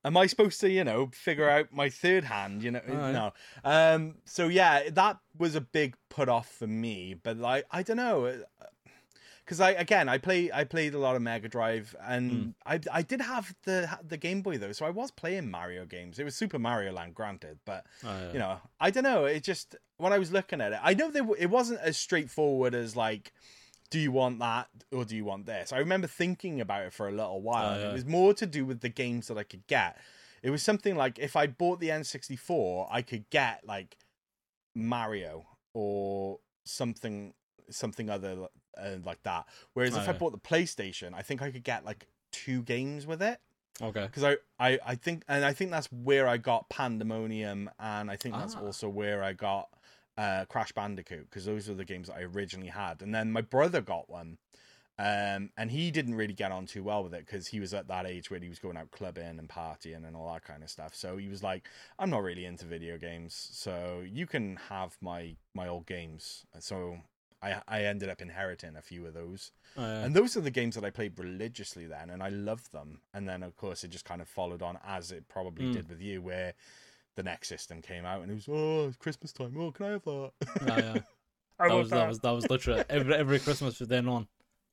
[0.05, 2.63] Am I supposed to, you know, figure out my third hand?
[2.63, 3.33] You know, no.
[3.63, 4.15] Um.
[4.25, 7.15] So yeah, that was a big put off for me.
[7.21, 8.43] But like, I don't know,
[9.45, 12.49] because I again, I play, I played a lot of Mega Drive, and Hmm.
[12.65, 16.19] I, I did have the the Game Boy though, so I was playing Mario games.
[16.19, 18.33] It was Super Mario Land, granted, but Oh, yeah.
[18.33, 19.25] you know, I don't know.
[19.25, 22.73] It just when I was looking at it, I know there it wasn't as straightforward
[22.73, 23.33] as like,
[23.93, 25.71] do you want that or do you want this?
[25.71, 27.75] I remember thinking about it for a little while.
[27.75, 27.89] Oh, yeah.
[27.89, 29.91] It was more to do with the games that I could get.
[30.41, 33.97] It was something like if I bought the N64, I could get like
[34.75, 37.33] Mario or something
[37.69, 39.45] something other uh, like that.
[39.73, 43.05] Whereas Oh, if I bought the PlayStation, I think I could get like two games
[43.05, 43.39] with it
[43.81, 44.05] Okay.
[44.07, 48.15] because I, I I think and I think that's where I got Pandemonium and I
[48.15, 48.61] think that's Ah.
[48.65, 49.69] also where I got
[50.17, 53.01] uh Crash Bandicoot because those were the games that I originally had.
[53.01, 54.37] And then my brother got one
[54.99, 57.87] um and he didn't really get on too well with it because he was at
[57.87, 60.69] that age where he was going out clubbing and partying and all that kind of
[60.69, 60.93] stuff.
[60.93, 65.35] So he was like I'm not really into video games so you can have my
[65.55, 66.45] my old games.
[66.59, 66.99] So
[67.41, 69.51] I I ended up inheriting a few of those.
[69.75, 73.01] Oh, and those are the games that I played religiously then, and I loved them.
[73.13, 75.73] And then, of course, it just kind of followed on as it probably Mm.
[75.73, 76.53] did with you, where
[77.15, 79.55] the next system came out and it was, oh, it's Christmas time.
[79.57, 80.11] Oh, can I have that?
[80.11, 81.01] Oh, yeah.
[81.59, 84.27] I that was that was that was literally every every Christmas from then on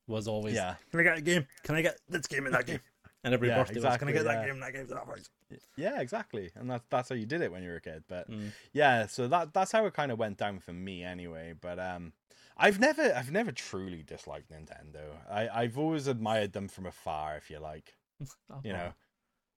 [0.06, 1.46] was always Yeah, Can I get a game?
[1.62, 2.80] Can I get this game and that game?
[3.22, 4.40] And every Yeah, birthday exactly, was, Can I get yeah.
[4.40, 4.86] that game and that game?
[4.86, 5.28] That price?
[5.76, 6.50] yeah, exactly.
[6.56, 8.04] And that's that's how you did it when you were a kid.
[8.08, 8.50] But Mm.
[8.72, 11.52] yeah, so that that's how it kind of went down for me anyway.
[11.60, 12.14] But um,
[12.56, 15.02] I've never I've never truly disliked Nintendo.
[15.30, 17.94] I I've always admired them from afar, if you like.
[18.64, 18.92] You know,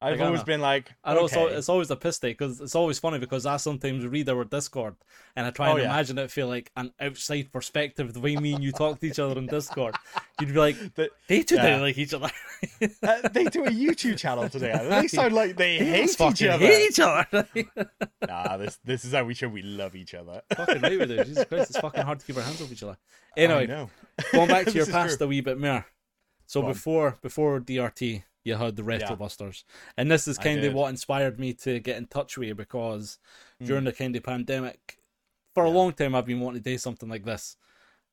[0.03, 2.59] I've Like, always been like, I know it's, al- it's always a piss take because
[2.61, 4.95] it's always funny because I sometimes read our Discord
[5.35, 5.85] and I try Oh, and yeah.
[5.93, 9.19] imagine it feel like an outside perspective the way me and you talk to each
[9.19, 9.95] other on Discord.
[10.39, 10.75] You'd be like,
[11.27, 11.69] they two Yeah.
[11.69, 12.29] don't like each other.
[13.03, 14.87] uh, they do a YouTube channel together.
[15.01, 16.57] They sound like they They hate each other.
[16.65, 17.47] hate each other.
[18.27, 20.41] nah, this this is how we show we love each other.
[20.55, 21.23] fucking right we do.
[21.23, 22.97] Jesus Christ, it's fucking hard to keep our hands off each other.
[23.37, 23.67] Anyway,
[24.31, 25.25] going back to your past true.
[25.25, 25.85] a wee bit more.
[26.45, 26.73] So Go on.
[26.73, 29.63] before before DRT, you had the Retro Busters,
[29.97, 33.17] and this is kind of what inspired me to get in touch with you because
[33.62, 33.67] Mm.
[33.67, 34.97] during the kind of pandemic,
[35.53, 37.56] for a long time I've been wanting to do something like this,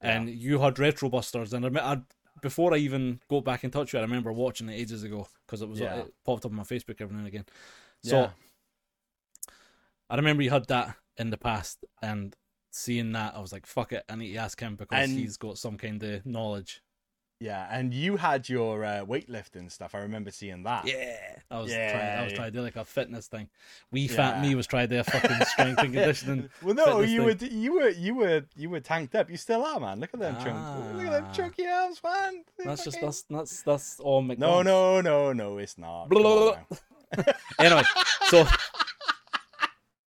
[0.00, 2.02] and you had Retro Busters, and I, I
[2.42, 5.26] before I even got back in touch with you, I remember watching it ages ago
[5.46, 5.96] because it was Yeah.
[6.00, 7.44] it popped up on my Facebook every now and again.
[8.02, 8.30] So Yeah.
[10.08, 12.34] I remember you had that in the past, and
[12.70, 15.36] seeing that, I was like, "Fuck it, I need to ask him because And- he's
[15.36, 16.82] got some kind of knowledge."
[17.42, 19.94] Yeah, and you had your uh, weightlifting stuff.
[19.94, 20.86] I remember seeing that.
[20.86, 21.16] Yeah,
[21.50, 22.18] I was Yeah, trying.
[22.18, 22.36] I was yeah.
[22.36, 23.48] trying to do like a fitness thing.
[23.90, 26.50] Wee fat me was trying to do a fucking strength and conditioning.
[26.62, 27.48] well, no, fitness you thing.
[27.50, 29.30] were you were you were you were tanked up.
[29.30, 30.00] You still are, man.
[30.00, 30.96] Look at them chunky.
[30.98, 31.32] Look at them Ah.
[31.32, 32.44] chunky arms, man.
[32.58, 34.66] They That's just that's that's that's all No, McDonald's.
[34.66, 35.32] no, no, no.
[35.32, 35.58] No.
[35.58, 36.10] It's not.
[36.10, 37.24] Blah, blah, blah.
[37.58, 37.82] Anyway,
[38.28, 38.44] so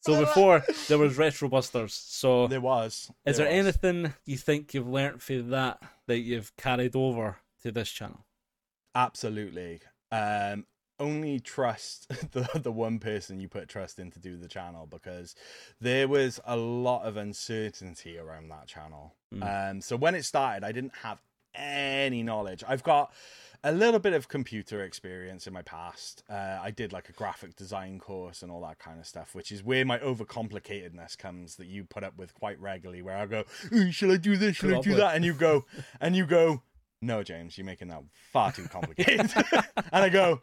[0.00, 1.94] so before there was Retro Busters.
[1.94, 3.10] So There was.
[3.26, 3.54] is there was.
[3.54, 8.24] anything you think you've learnt from that that you've carried over to this channel?
[8.94, 9.80] Absolutely.
[10.10, 10.66] Um,
[10.98, 15.34] only trust the the one person you put trust in to do the channel because
[15.80, 19.14] there was a lot of uncertainty around that channel.
[19.34, 19.70] Mm.
[19.70, 21.22] Um, so when it started, I didn't have
[21.54, 22.64] any knowledge.
[22.66, 23.12] I've got
[23.62, 26.22] a little bit of computer experience in my past.
[26.30, 29.52] Uh, I did like a graphic design course and all that kind of stuff, which
[29.52, 33.02] is where my overcomplicatedness comes that you put up with quite regularly.
[33.02, 34.56] Where I go, "Eh, "Should I do this?
[34.56, 35.66] Should I do that?" And you go,
[36.00, 36.62] and you go,
[37.02, 39.30] "No, Jaymz, you're making that far too complicated."
[39.92, 40.40] and I go,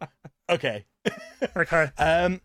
[0.50, 0.86] "Okay."
[1.56, 1.89] Okay.
[1.98, 2.41] Um,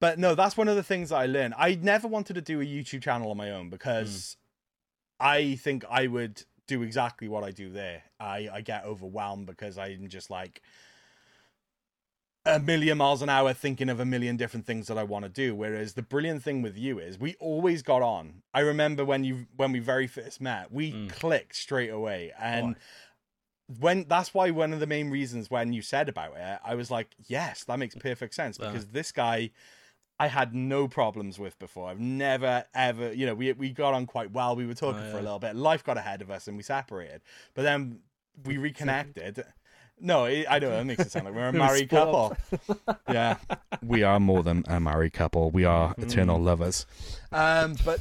[0.00, 1.54] but no, that's one of the things that I learned.
[1.56, 4.36] I never wanted to do a YouTube channel on my own because
[5.18, 8.04] I think I would do exactly what I do there.
[8.20, 10.62] I, I get overwhelmed because I'm just like
[12.46, 15.28] a million miles an hour thinking of a million different things that I want to
[15.28, 15.54] do.
[15.54, 18.42] Whereas the brilliant thing with you is we always got on.
[18.54, 21.10] I remember when you when we very first met, we Mm.
[21.10, 22.32] clicked straight away.
[22.38, 23.74] And Oh.
[23.80, 26.90] when that's why one of the main reasons when you said about it, I was
[26.90, 28.66] like, yes, that makes perfect sense Yeah.
[28.70, 29.50] because this guy
[30.20, 31.88] I had no problems with before.
[31.88, 34.56] I've never ever, you know, we we got on quite well.
[34.56, 35.54] We were talking Oh, for a little bit.
[35.54, 37.22] Life got ahead of us and we separated.
[37.54, 38.00] But then
[38.44, 39.44] we reconnected.
[40.00, 42.36] No, I know it makes it sound like we're a married couple.
[43.10, 43.36] yeah,
[43.82, 45.50] we are more than a married couple.
[45.50, 46.86] We are eternal lovers.
[47.32, 48.00] Um, but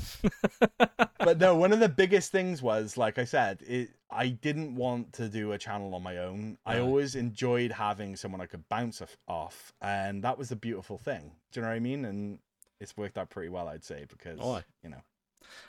[1.20, 5.14] but no, one of the biggest things was, like I said, it, I didn't want
[5.14, 6.58] to do a channel on my own.
[6.66, 11.32] I always enjoyed having someone I could bounce off- and that was the beautiful thing.
[11.52, 12.06] Do you know what I mean?
[12.06, 12.40] And
[12.80, 15.02] it's worked out pretty well, I'd say, because Oh, you know.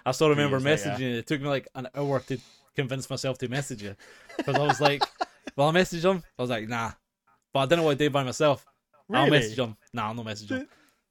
[0.05, 0.91] I still remember later.
[0.91, 1.09] messaging you.
[1.19, 2.39] It took me like an hour to
[2.77, 3.97] convince myself to message you
[4.37, 5.03] because I was like,
[5.57, 6.93] "Well, I messaged him." I was like, "Nah,"
[7.53, 8.65] but I didn't know what to do by myself.
[9.13, 9.77] I'll message him.
[9.93, 10.69] Nah, I'll not message him.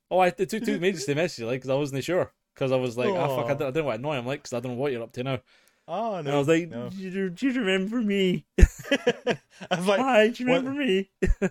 [0.10, 2.32] Oh, I, it took two minutes to message you, like, because I wasn't sure.
[2.54, 3.72] Because I was like, "Ah, fuck, I Aw.
[3.72, 5.12] don't, I know what to annoy him, like, because I don't know what you're up
[5.14, 5.40] to now."
[5.90, 6.18] Oh no!
[6.20, 6.30] And!
[6.30, 6.90] I was like, no.
[6.90, 8.46] do, you, "Do you remember me?
[8.60, 9.38] I
[9.72, 11.10] was like, Hi, do you remember me?"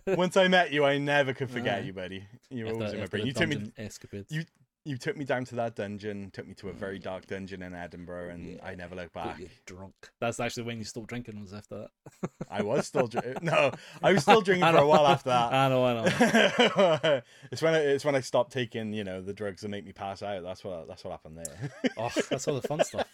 [0.08, 1.86] once I met you, I never could forget Aye.
[1.86, 2.26] you, buddy.
[2.50, 3.26] You were After- always in my brain.
[3.26, 4.30] You took me escapades.
[4.32, 4.44] you-
[4.86, 6.76] you took me down to that dungeon, took me to a mm.
[6.76, 9.38] very dark dungeon in Edinburgh, and I never looked back.
[9.38, 9.94] you drunk.
[10.20, 11.40] That's actually when you stopped drinking.
[11.40, 12.30] Was after that.
[12.50, 13.34] I was still drinking.
[13.42, 15.52] No, I was still drinking for a while after that.
[15.52, 17.22] I know, I know.
[17.50, 19.92] it's when I, it's when I stopped taking you know the drugs that make me
[19.92, 20.44] pass out.
[20.44, 21.72] That's what that's what happened there.
[21.98, 23.08] Oh, that's all the fun stuff.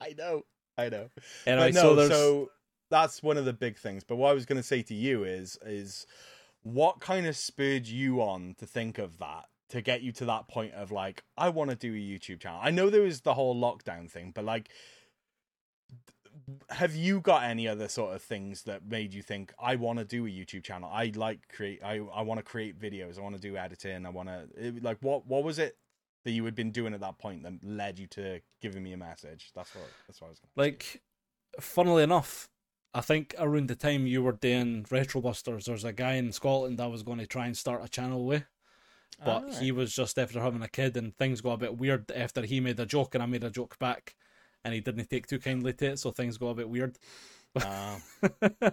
[0.00, 0.44] I know,
[0.76, 1.08] I know.
[1.46, 2.50] Anyway, no, so so
[2.90, 4.04] that's one of the big things.
[4.04, 6.06] But what I was going to say to you is is
[6.62, 10.48] what kind of spurred you on to think of that to get you to that
[10.48, 12.60] point of like I want to do a YouTube channel.
[12.62, 14.70] I know there was the whole lockdown thing, but like
[16.70, 20.04] have you got any other sort of things that made you think I want to
[20.04, 20.90] do a YouTube channel?
[20.92, 23.18] I like create I I want to create videos.
[23.18, 24.06] I want to do editing.
[24.06, 25.76] I want to like what what was it
[26.24, 28.96] that you had been doing at that point that led you to giving me a
[28.96, 29.50] message?
[29.54, 31.02] That's what that's what I was going like
[31.60, 32.48] funnily enough
[32.94, 36.80] i think around the time you were doing retro busters there's a guy in scotland
[36.80, 38.44] i was going to try and start a channel with
[39.24, 39.54] but Alright.
[39.56, 42.60] he was just after having a kid and things got a bit weird after he
[42.60, 44.14] made a joke and i made a joke back
[44.64, 46.96] and he didn't take too kindly to it so things got a bit weird
[47.56, 48.02] Um,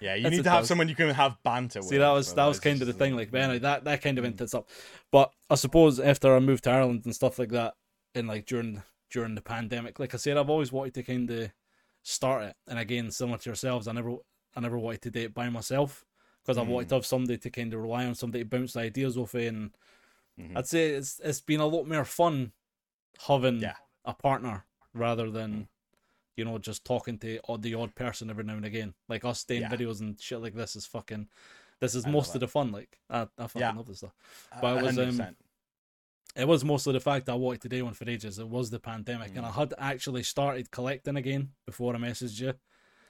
[0.00, 0.66] yeah, you That's need to have though.
[0.66, 1.88] someone you can have banter with.
[1.88, 3.16] See, that was that was kind of the thing.
[3.16, 4.26] Like, anyway, that that kind of Mm.
[4.26, 4.68] went tits up.
[5.10, 7.74] But I suppose after I moved to Ireland and stuff like that,
[8.14, 11.50] and like during during the pandemic, like I said, I've always wanted to kind of
[12.02, 12.56] start it.
[12.68, 14.16] And again, similar to yourselves, I never
[14.54, 16.04] I never wanted to do it by myself
[16.44, 16.88] because I wanted Mm.
[16.90, 19.40] to have somebody to kind of rely on, somebody to bounce ideas off of.
[19.42, 19.70] And
[20.38, 20.56] Mhm.
[20.56, 22.52] I'd say it's it's been a lot more fun
[23.26, 23.76] having Yeah.
[24.04, 25.52] a partner rather than.
[25.54, 25.68] Mm.
[26.36, 28.94] You know, just talking to odd, the odd person every now and again.
[29.08, 29.70] Like us doing Yeah.
[29.70, 31.28] videos and shit like this is fucking.
[31.78, 32.72] This is I most of the fun.
[32.72, 33.70] Like I, I fucking Yeah.
[33.72, 34.14] love this stuff.
[34.50, 35.36] A- but it was, um, 100%.
[36.34, 38.40] It was mostly the fact that I wanted to do one for ages.
[38.40, 39.54] It was the pandemic, and I Mm.
[39.54, 42.54] had actually started collecting again before I messaged you.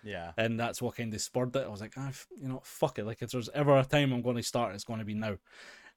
[0.05, 0.33] Yeah.
[0.37, 1.64] and that's what kind of spurred it.
[1.64, 3.05] I was like, ah, f- you know, fuck it.
[3.07, 5.37] Like if there's ever a time I'm going to start, it's going to be now.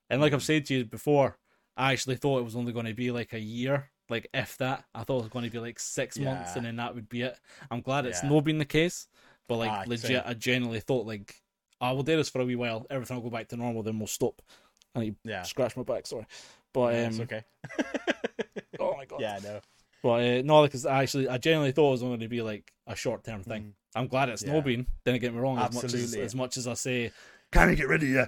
[0.10, 1.38] And like I've said to you before,
[1.76, 4.86] I actually thought it was only going to be like a year, like if that.
[4.96, 7.24] I thought it was going to be like six months, and then that would be
[7.24, 7.38] it.
[7.70, 8.30] I'm glad it's Yeah.
[8.30, 9.08] not been the case,
[9.48, 10.24] but like Ah, legit, same.
[10.26, 11.36] I genuinely thought like,
[11.82, 12.88] I will do this for a wee while.
[12.90, 14.42] Everything will go back to normal, then we'll stop.
[14.96, 15.44] I need Yeah.
[15.44, 16.08] scratch my back.
[16.08, 16.26] Sorry,
[16.74, 17.44] but Yeah, um, it's okay.
[18.80, 19.60] oh my god, Yeah, I know.
[20.04, 22.42] But uh, no, because I actually, I genuinely thought it was only going to be
[22.42, 23.64] like a short term thing.
[23.64, 23.72] Mhm.
[23.98, 24.54] I'm glad it's Yeah.
[24.54, 24.86] not been.
[25.06, 25.58] Didn't get me wrong.
[25.58, 26.26] As much as, Absolutely.
[26.26, 27.12] as much as I say,
[27.52, 28.26] Can I get rid of you?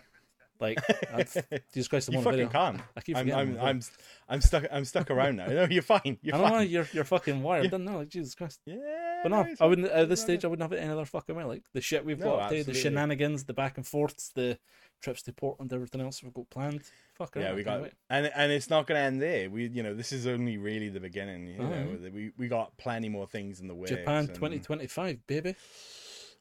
[0.60, 0.80] Like,
[1.14, 1.34] I've,
[1.74, 2.52] Jesus Christ, I'm You on fucking video.
[2.52, 2.82] can't.
[2.96, 3.32] I keep I'm.
[3.32, 3.82] I'm, I'm,
[4.28, 4.66] I'm stuck.
[4.72, 5.48] I'm stuck around now.
[5.48, 6.18] No, you're fine.
[6.22, 6.58] You're I don't know.
[6.58, 6.70] fine.
[6.70, 7.66] You're you're fucking wired.
[7.66, 7.70] Yeah.
[7.72, 7.98] Didn't know.
[8.00, 8.60] Like Jesus Christ.
[8.66, 9.20] Yeah.
[9.24, 9.88] But no, I wouldn't.
[9.88, 10.46] At this stage.
[10.46, 11.44] I wouldn't have it any other fucking way.
[11.44, 14.58] Like the shit we've No, got up to, the shenanigans, the back and forths, the
[15.02, 16.82] trips to Portland, everything else we've got planned.
[17.16, 17.94] Fuck Yeah, we got, wait.
[18.10, 19.50] and and it's not going to end there.
[19.50, 21.48] We, you know, this is only really the beginning.
[21.48, 21.70] You uh-huh.
[21.70, 22.02] know, Alright.
[22.04, 23.88] that we we got plenty more things in the way.
[23.88, 25.56] Japan and 2025, baby.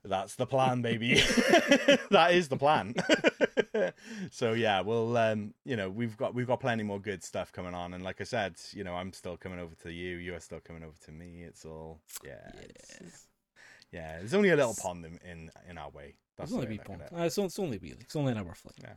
[0.04, 1.14] That's the plan, baby.
[2.10, 2.94] that is the plan.
[4.30, 7.74] so yeah, well, um, you know, we've got we've got plenty more good stuff coming
[7.74, 10.16] on, and like I said, you know, I'm still coming over to you.
[10.16, 11.42] You are still coming over to me.
[11.42, 13.26] It's all yeah, it's-
[13.92, 14.18] yeah.
[14.18, 16.14] There's only a little pond in in, in our way.
[16.36, 17.02] That's It's only a pond.
[17.02, 17.12] it.
[17.12, 17.94] Uh, it's, on- it's only wee.
[18.00, 18.76] It's only an hour flight.
[18.80, 18.92] Yeah.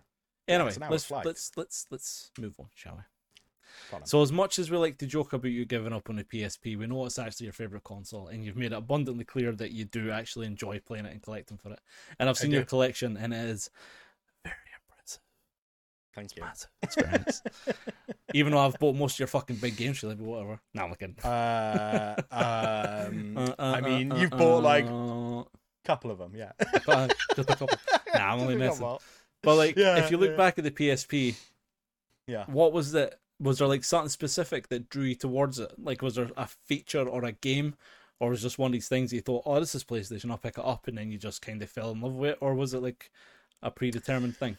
[0.47, 1.25] Anyway, it's an hour's let's flight.
[1.25, 3.03] let's let's let's move on, shall we?
[4.03, 6.77] So as much as we like to joke about you giving up on the PSP,
[6.77, 9.85] we know it's actually your favorite console, and you've made it abundantly clear that you
[9.85, 11.79] do actually enjoy playing it and collecting for it.
[12.19, 13.69] And I've seen your collection, and it is
[14.43, 14.55] very
[14.89, 15.21] impressive.
[16.15, 16.43] Thank you.
[16.43, 16.69] Massive.
[16.81, 17.41] It's very nice.
[18.33, 20.59] Even though I've bought most of your fucking big games, you're like, whatever.
[20.73, 21.15] No, I'm looking.
[21.23, 25.43] Uh, um, Uh, uh, I mean, uh, you've uh, bought like a uh,
[25.85, 26.51] couple of them, yeah.
[26.87, 27.69] uh, just a couple.
[28.13, 28.97] Nah, I'm only messing.
[29.41, 30.37] But like, Yeah, if you look yeah.
[30.37, 31.35] back at the PSP,
[32.27, 32.45] Yeah.
[32.47, 33.17] what was it?
[33.41, 35.73] Was there like something specific that drew you towards it?
[35.77, 37.75] Like, was there a feature or a game,
[38.19, 40.57] or was just one of these things you thought, "Oh, this is PlayStation, I'll pick
[40.57, 42.73] it up," and then you just kind of fell in love with it, or was
[42.73, 43.11] it like
[43.61, 44.57] a predetermined thing?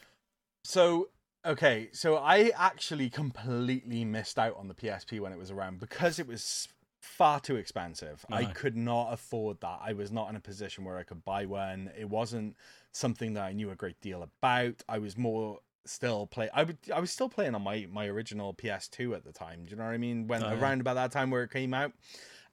[0.64, 1.10] So
[1.44, 6.18] okay, so I actually completely missed out on the PSP when it was around because
[6.18, 6.68] it was
[7.00, 8.24] far too expensive.
[8.30, 9.80] I could not afford that.
[9.82, 11.90] I was not in a position where I could buy one.
[11.98, 12.56] It wasn't
[12.92, 14.82] something that I knew a great deal about.
[14.88, 18.54] I was more still play I would I was still playing on my my original
[18.54, 19.64] PS2 at the time.
[19.64, 20.26] Do you know what I mean?
[20.28, 20.60] When Oh, yeah.
[20.60, 21.92] around about that time where it came out.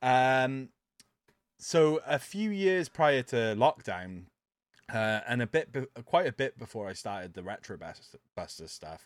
[0.02, 0.70] Um
[1.58, 4.24] so a few years prior to lockdown,
[4.94, 7.78] uh, and a bit, be- quite a bit before I started the retro
[8.36, 9.06] buster stuff,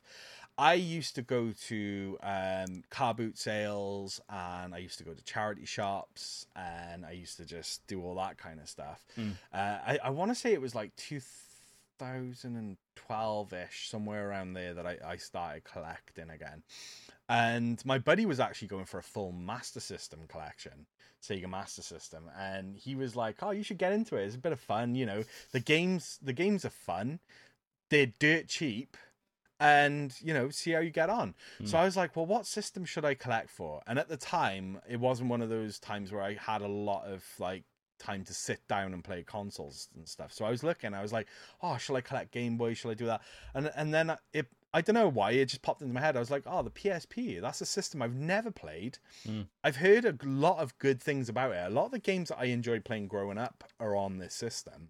[0.55, 5.23] I used to go to um, car boot sales, and I used to go to
[5.23, 9.03] charity shops, and I used to just do all that kind of stuff.
[9.17, 9.31] Mm.
[9.51, 10.95] Uh, I, I want to say it was like
[11.99, 16.63] 2012 ish, somewhere around there, that I, I started collecting again.
[17.29, 20.86] And my buddy was actually going for a full Master System collection,
[21.21, 24.25] Sega Master System, and he was like, "Oh, you should get into it.
[24.25, 25.23] It's a bit of fun, you know.
[25.51, 27.19] The games, the games are fun.
[27.89, 28.97] They're dirt cheap,
[29.60, 31.65] and you know, see how you get on." Hmm.
[31.65, 34.82] So I was like, "Well, what system should I collect for?" And at the time,
[34.88, 37.63] it wasn't one of those times where I had a lot of like
[38.03, 40.31] time to sit down and play consoles and stuff.
[40.33, 41.27] So I was looking, I was like,
[41.61, 42.73] "Oh, shall I collect Game Boy?
[42.73, 43.21] Shall I do that?"
[43.53, 44.47] And and then it.
[44.75, 46.15] I don't know why it just popped into my head.
[46.15, 47.39] I was like, "Oh, the PSP.
[47.39, 48.97] That's a system I've never played.
[49.27, 49.47] Mm.
[49.63, 51.63] I've heard a lot of good things about it.
[51.67, 54.89] A lot of the games that I enjoyed playing growing up are on this system.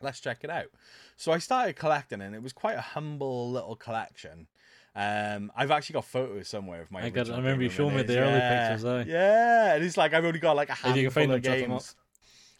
[0.00, 0.70] Let's check it out."
[1.16, 4.46] So I started collecting, and it was quite a humble little collection.
[4.96, 7.02] Um, I've actually got photos somewhere of my.
[7.02, 9.10] I got- I remember you showing me the and early pictures, aye.
[9.10, 11.52] Yeah, and it's like I've only got like a handful you can find of them,
[11.52, 11.96] chuck them games.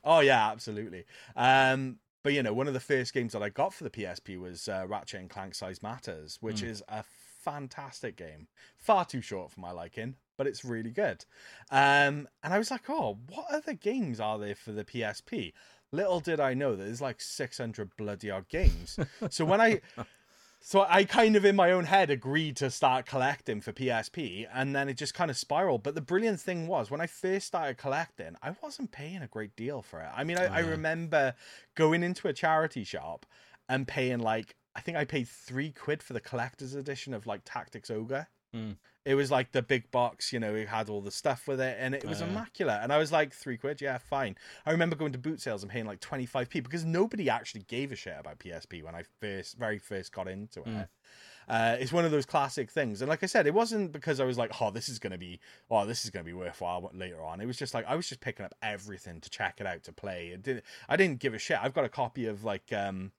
[0.04, 1.04] Oh yeah, absolutely.
[1.36, 4.38] Um, but you know, one of the first games that I got for the PSP
[4.38, 6.68] was uh, Ratchet and Clank Size Matters, which Mm.
[6.68, 7.02] is a
[7.42, 8.48] fantastic game.
[8.78, 11.24] Far too short for my liking, but it's really good.
[11.70, 15.52] Um, and I was like, oh, what other games are there for the PSP?
[15.92, 18.98] Little did I know that there's like 600 bloody odd games.
[19.30, 19.80] so when I
[20.66, 24.74] so I kind of in my own head agreed to start collecting for PSP and
[24.74, 25.82] then it just kind of spiraled.
[25.82, 29.54] But the brilliant thing was when I first started collecting, I wasn't paying a great
[29.56, 30.08] deal for it.
[30.16, 30.68] I mean, I, I Yeah.
[30.70, 31.34] remember
[31.74, 33.26] going into a charity shop
[33.68, 37.42] and paying like I think I paid three quid for the collector's edition of like
[37.44, 38.26] Tactics Ogre.
[38.56, 38.76] Mm.
[39.04, 41.76] It was like the big box, you know, it had all the stuff with it
[41.78, 42.28] and it was Yeah.
[42.28, 42.80] immaculate.
[42.82, 44.36] And I was like, three quid, yeah, fine.
[44.64, 47.96] I remember going to boot sales and paying like 25p because nobody actually gave a
[47.96, 50.66] shit about PSP when I first, very first got into it.
[50.66, 50.88] Mm.
[51.46, 54.24] Uh, it's one of those classic things, and like I said, it wasn't because I
[54.24, 55.40] was like, "Oh, this is gonna be,
[55.70, 58.22] oh, this is gonna be worthwhile later on." It was just like I was just
[58.22, 60.28] picking up everything to check it out to play.
[60.28, 61.58] It didn't, I didn't give a shit.
[61.60, 63.12] I've got a copy of like, um,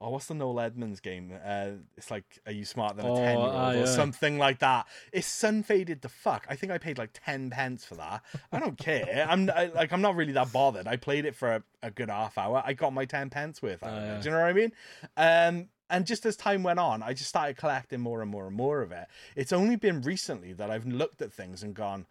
[0.00, 1.32] oh, what's the Noel Edmonds game?
[1.44, 4.38] Uh, it's like, are you smarter than a Oh, ten year old aye, or something
[4.38, 4.86] like that?
[5.12, 6.46] It's sun faded the fuck.
[6.48, 8.22] I think I paid like ten pence for that.
[8.52, 9.26] I don't care.
[9.30, 10.86] I'm I, like, I'm not really that bothered.
[10.86, 12.62] I played it for a, a good half hour.
[12.64, 13.86] I got my ten pence worth it.
[13.86, 14.18] aye.
[14.20, 14.72] Do you know what I mean?
[15.16, 18.56] Um, and just as time went on, I just started collecting more and more and
[18.56, 19.06] more of it.
[19.36, 22.06] It's only been recently that I've looked at things and gone,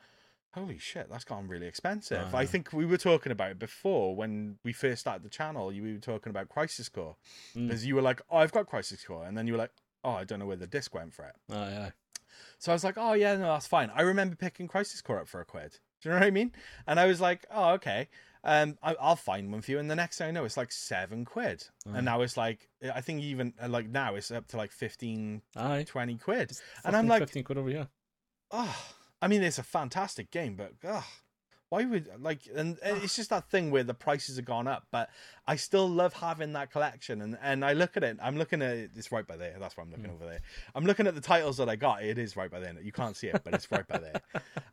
[0.56, 2.34] holy shit, that's gone really expensive.
[2.34, 2.40] Aye.
[2.40, 5.72] I think we were talking about it before when we first started the channel.
[5.72, 7.16] You we were talking about Crisis Core
[7.56, 7.68] Mm.
[7.68, 9.72] because you were like, oh, I've got Crisis Core, and then you were like,
[10.04, 11.36] oh, I don't know where the disc went for it.
[11.54, 11.56] Aye,
[11.88, 11.92] aye.
[12.58, 13.92] So I was like, oh yeah, no, that's fine.
[13.94, 15.78] I remember picking Crisis Core up for a quid.
[16.02, 16.52] Do you know what I mean?
[16.88, 18.10] And I was like, oh okay,
[18.44, 19.80] um, I, I'll find one for you.
[19.80, 21.98] And the next thing I know, it's like seven quid, Aye.
[21.98, 25.42] and now it's like, I think even uh, like now it's up to like 15,
[25.56, 25.86] Aye.
[25.88, 26.52] 20 quid.
[26.84, 27.88] And I'm like- 15 quid over here.
[28.52, 28.86] oh,
[29.26, 31.04] I mean, it's a fantastic game, but ugh,
[31.70, 32.42] why would like?
[32.56, 35.10] And, and it's just that thing where the prices have gone up, but
[35.48, 37.22] I still love having that collection.
[37.24, 38.92] And and I look at it, I'm looking at it.
[38.96, 39.56] It's right by there.
[39.60, 40.14] That's why I'm looking Mm.
[40.14, 40.42] over there.
[40.76, 42.04] I'm looking at the titles that I got.
[42.04, 42.76] It is right by there.
[42.80, 44.22] You can't see it, but it's right by there.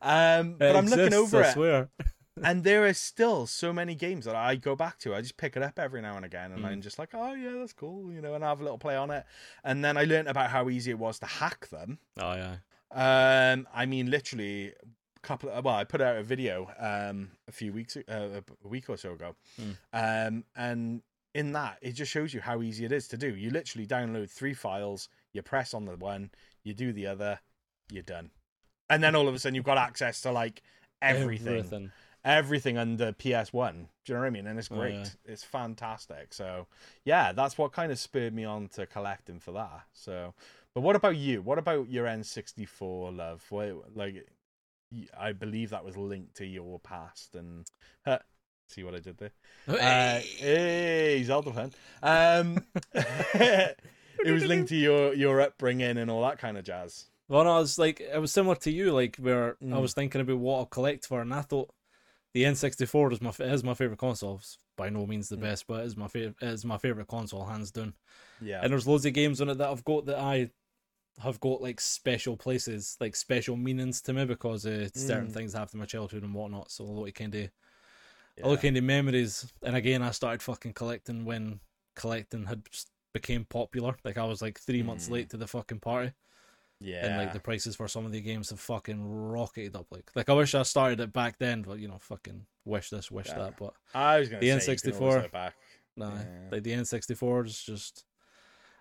[0.02, 1.88] Um, but It I'm looking over I it, swear.
[2.44, 5.14] and there are still so many games that I go back to.
[5.14, 6.66] I just pick it up every now and again, and Mm.
[6.68, 8.96] I'm just like, oh yeah, that's cool, you know, and I have a little play
[8.96, 9.24] on it.
[9.64, 11.98] And then I learned about how easy it was to hack them.
[12.20, 12.58] Oh aye.
[12.94, 15.48] Um, I mean, literally, a couple.
[15.50, 18.96] Of, well, I put out a video um a few weeks, uh, a week or
[18.96, 19.76] so ago, Mm.
[19.92, 21.02] um, and
[21.34, 23.34] in that it just shows you how easy it is to do.
[23.34, 26.30] You literally download three files, you press on the one,
[26.64, 27.40] you do the other,
[27.90, 28.30] you're done,
[28.90, 30.62] and then all of a sudden you've got access to like
[31.00, 31.90] everything,
[32.24, 33.88] everything, under PS One.
[34.04, 34.46] Do you know what I mean?
[34.46, 34.94] And it's Oh, great.
[34.94, 35.06] yeah.
[35.24, 36.34] It's fantastic.
[36.34, 36.66] So
[37.04, 39.84] yeah, that's what kind of spurred me on to collecting for that.
[39.94, 40.34] So.
[40.74, 41.42] But what about you?
[41.42, 43.44] What about your N64 love?
[43.50, 44.26] What, like,
[45.18, 47.34] I believe that was linked to your past.
[47.34, 47.66] And
[48.06, 48.18] uh,
[48.68, 49.32] see what I did there?
[49.68, 51.72] Uh, hey, Zelda fan.
[52.02, 52.64] Um,
[52.94, 53.76] it
[54.32, 57.06] was linked to your your upbringing and all that kind of jazz.
[57.28, 59.82] Well, no, was like it was similar to you, like where I Mm.
[59.82, 61.70] was thinking about what I'll collect for, and I thought
[62.34, 64.36] the N64 is my is my favorite console.
[64.36, 65.42] It's by no means the Mm.
[65.42, 67.94] best, but it's my favorite is my favorite console, hands down.
[68.40, 70.50] Yeah, And there's loads of games on it that I've got that I
[71.20, 75.32] have got like special places, like special meanings to me because uh, certain Mm.
[75.32, 76.70] things happened in my childhood and whatnot.
[76.70, 77.40] So a lot of kind of
[78.36, 78.44] yeah.
[78.44, 79.52] a lot of kind of memories.
[79.62, 81.60] And again, I started fucking collecting when
[81.94, 82.62] collecting had
[83.12, 83.94] became popular.
[84.04, 85.12] Like I was like three months Mm.
[85.12, 86.12] late to the fucking party
[86.80, 87.06] yeah.
[87.06, 89.86] and like the prices for some of the games have fucking rocketed up.
[89.90, 93.10] Like, like I wish I started it back then, but you know, fucking wish this,
[93.10, 93.38] wish Yeah.
[93.38, 93.58] that.
[93.58, 95.22] But I was gonna the say, you can always N64.
[95.22, 95.54] go back.
[95.94, 96.48] nah, Yeah.
[96.50, 98.04] like the N64 is just,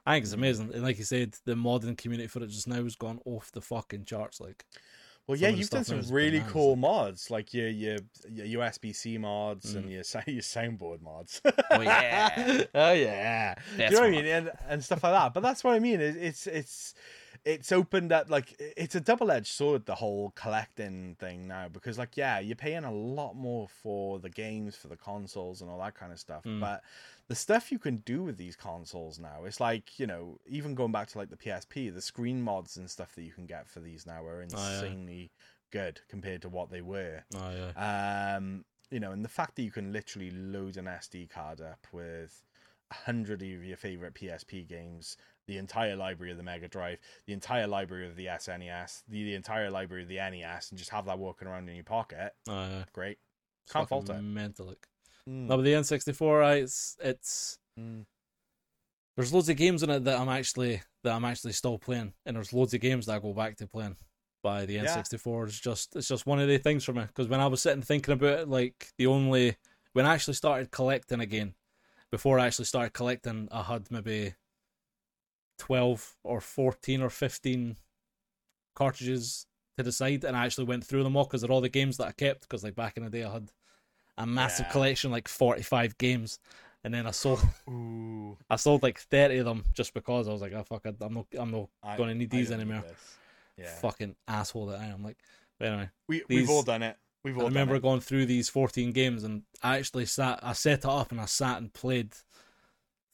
[0.05, 0.71] I think it's amazing.
[0.73, 3.61] And like you said, the modern community for it just now has gone off the
[3.61, 4.41] fucking charts.
[4.41, 4.65] Like,
[5.27, 7.97] Well, yeah, you've done some really bananas, cool like- mods, like your your
[8.29, 9.89] your USB-C mods and Mm.
[9.91, 11.41] your your soundboard mods.
[11.45, 12.63] Oh, yeah.
[12.75, 13.55] oh yeah.
[13.77, 14.25] Do you know what I mean?
[14.25, 15.33] And, and stuff like that.
[15.35, 16.01] But that's what I mean.
[16.01, 16.95] It's it's
[17.43, 22.15] it's opened up like it's a double-edged sword the whole collecting thing now because like
[22.15, 25.95] yeah you're paying a lot more for the games for the consoles and all that
[25.95, 26.59] kind of stuff Mm.
[26.59, 26.83] but
[27.31, 30.91] the stuff you can do with these consoles now it's like you know even going
[30.91, 33.79] back to like the psp the screen mods and stuff that you can get for
[33.79, 34.73] these now are Oh, yeah.
[34.75, 35.31] insanely
[35.71, 39.63] good compared to what they were oh yeah, um, you know, and the fact that
[39.63, 42.43] you can literally load an SD card up with
[42.91, 45.15] a hundred of your favorite PSP games,
[45.47, 49.35] the entire library of the Mega Drive, the entire library of the SNES, the, the
[49.35, 52.33] entire library of the NES, and just have that walking around in your pocket.
[52.49, 52.83] oh yeah.
[52.91, 53.17] Great.
[53.63, 54.21] It's Can't fault it.
[54.21, 54.65] Mental.
[54.65, 54.85] Like.
[55.29, 55.47] Mm.
[55.47, 58.05] No, but the N64, I, it's it's Mm.
[59.15, 62.35] there's loads of games in it that I'm actually that I'm actually still playing, and
[62.35, 63.97] there's loads of games that I go back to playing.
[64.43, 64.85] By the Yeah.
[64.85, 67.61] N64, it's just it's just one of the things for me because when I was
[67.61, 69.57] sitting thinking about it, like the only
[69.93, 71.53] when I actually started collecting again,
[72.11, 74.33] before I actually started collecting, I had maybe
[75.59, 77.77] twelve or fourteen or fifteen
[78.75, 79.45] cartridges
[79.77, 81.97] to the side, and I actually went through them all because they're all the games
[81.97, 82.41] that I kept.
[82.41, 83.51] Because like back in the day, I had
[84.21, 84.71] a massive Yeah.
[84.71, 86.39] collection, like forty five games,
[86.83, 90.41] and then I sold Ooh, I sold like thirty of them just because I was
[90.41, 92.83] like, oh fuck, it, I'm not I'm not I- gonna need I these need anymore.
[93.57, 95.03] Yeah, Fucking asshole that I am.
[95.03, 95.17] Like,
[95.59, 96.97] but anyway, we these- we've all done it.
[97.23, 97.43] We've all.
[97.43, 101.11] I remember going through these fourteen games, and I actually sat, I set it up,
[101.11, 102.13] and I sat and played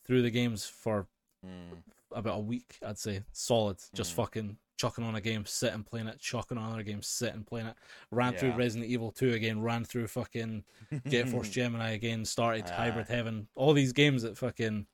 [0.06, 1.08] through the games for
[1.46, 1.84] Mm.
[2.14, 2.78] about a week.
[2.86, 4.16] I'd say solid, just Mm.
[4.16, 7.76] fucking chucking on a game, sitting playing it, chucking on another game, sitting playing it.
[8.12, 8.58] Ran through Yeah.
[8.58, 10.64] Resident Evil Two again, ran through fucking
[11.08, 12.74] Jet Force Gemini again, started Ah.
[12.76, 14.88] Hybrid Heaven, all these games that fucking,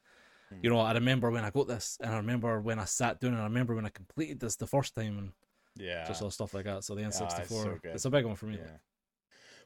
[0.52, 0.64] Mm.
[0.64, 3.34] you know, I remember when I got this, and I remember when I sat down,
[3.34, 5.32] and I remember when I completed this the first time, and
[5.76, 6.06] yeah.
[6.08, 6.84] just all stuff like that.
[6.84, 8.58] So the Ah, N64, it's so it's a big one for me.
[8.58, 8.78] Yeah.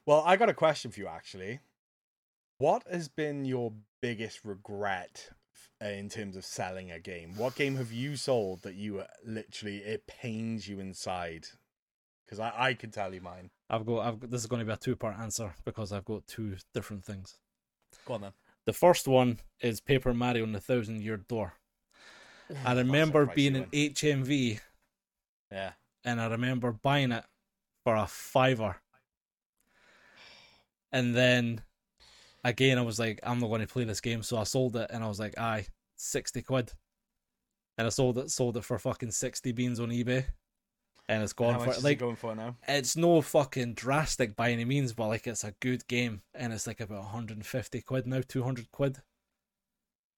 [0.06, 1.60] Well, I got a question for you actually.
[2.58, 5.34] What has been your biggest regret uh,
[5.80, 7.36] in terms of selling a game.
[7.36, 11.46] What game have you sold that you uh, literally it pains you inside?
[12.24, 13.50] Because I I can tell you mine.
[13.70, 16.04] I've got, I've got, this is going to be a two part answer because I've
[16.04, 17.36] got two different things.
[18.06, 18.32] Go on then.
[18.66, 21.54] The first one is Paper Mario and the Thousand Year Door.
[22.64, 24.60] I remember being in HMV
[25.50, 25.72] Yeah.
[26.04, 27.24] and I remember buying it
[27.84, 28.76] for a fiver.
[30.90, 31.62] And then
[32.48, 34.90] again, I was like, I'm not going to play this game, so I sold it,
[34.92, 36.72] and I was like, aye, sixty quid.
[37.76, 40.24] And I sold it, sold it for fucking sixty beans on eBay,
[41.08, 42.56] and it's gone for like it going for now?
[42.66, 46.66] it's no fucking drastic by any means, but like it's a good game, and it's
[46.66, 48.98] like about 150 quid now, 200 quid.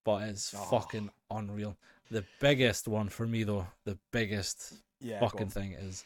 [0.04, 0.58] But it's Oh.
[0.64, 1.76] fucking unreal.
[2.10, 5.20] The biggest one for me though, the biggest Yeah.
[5.20, 6.04] fucking thing is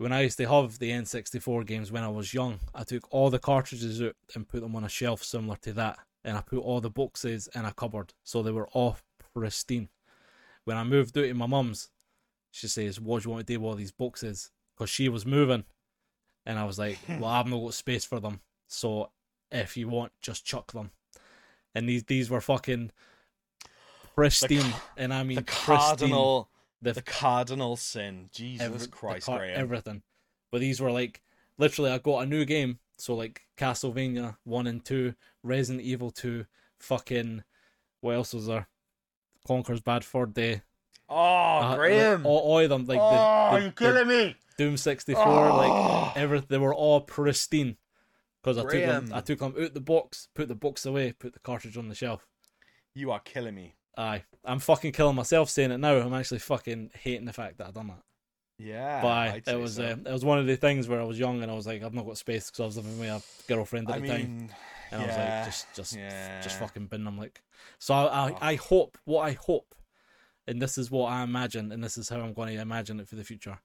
[0.00, 3.28] when I used to have the N64 games when I was young, I took all
[3.28, 6.60] the cartridges out and put them on a shelf similar to that, and I put
[6.60, 8.96] all the boxes in a cupboard so they were all
[9.34, 9.90] pristine.
[10.64, 11.90] When I moved out to my mum's,
[12.50, 15.26] she says, "What do you want to do with all these boxes?" Because she was
[15.26, 15.64] moving,
[16.46, 19.10] and I was like, "Well, I've not got space for them, so
[19.52, 20.92] if you want, just chuck them."
[21.74, 22.90] And these these were fucking
[24.14, 26.48] pristine, ca- and I mean the pristine cardinal,
[26.82, 28.28] The- the, cardinal sin.
[28.32, 29.54] Jesus every- Christ, car- Graeme.
[29.56, 30.02] everything.
[30.50, 31.22] But these were like
[31.58, 32.78] literally, I got a new game.
[32.96, 36.46] So like Castlevania one and two, Resident Evil two,
[36.78, 37.44] fucking
[38.00, 38.68] what else was there?
[39.46, 40.62] Conker's Bad Fur Day.
[41.08, 42.26] oh, Uh, Graeme.
[42.26, 44.36] all, all of them like oh, the, ah, the, you're the killing me.
[44.58, 46.12] Doom sixty four, like ah.
[46.16, 46.46] everything.
[46.50, 47.76] they were all pristine.
[48.42, 51.34] Because I took them, I took them out the box, put the box away, put
[51.34, 52.26] the cartridge on the shelf.
[52.94, 53.74] You are killing me.
[53.96, 55.96] Aye, I'm fucking killing myself saying it now.
[55.96, 58.02] I'm actually fucking hating the fact that I done that.
[58.58, 59.02] Yeah.
[59.02, 59.84] But aye, it was so.
[59.84, 61.82] uh, it was one of the things where I was young and I was like,
[61.82, 64.20] I've not got space because I was living with a girlfriend at I the time,
[64.20, 64.50] mean,
[64.92, 66.40] and I was like, just just yeah.
[66.40, 67.42] just fucking bin them like.
[67.78, 68.38] So I, I Oh.
[68.40, 69.74] I hope what I hope,
[70.46, 73.08] and this is what I imagine, and this is how I'm going to imagine it
[73.08, 73.58] for the future.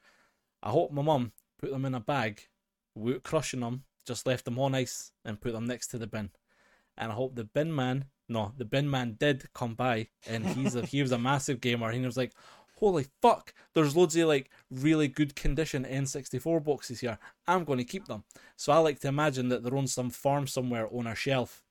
[0.63, 2.47] I hope my mum put them in a bag,
[2.95, 6.31] without crushing them, just left them on ice and put them next to the bin,
[6.97, 8.05] and I hope the bin man.
[8.27, 11.89] No, the bin man did come by, and he's a, he was a massive gamer.
[11.89, 12.33] And he was like,
[12.77, 13.53] "Holy fuck!
[13.73, 17.19] There's loads of like really good condition N64 boxes here.
[17.47, 18.23] I'm going to keep them."
[18.55, 21.63] So I like to imagine that they're on some farm somewhere on a shelf,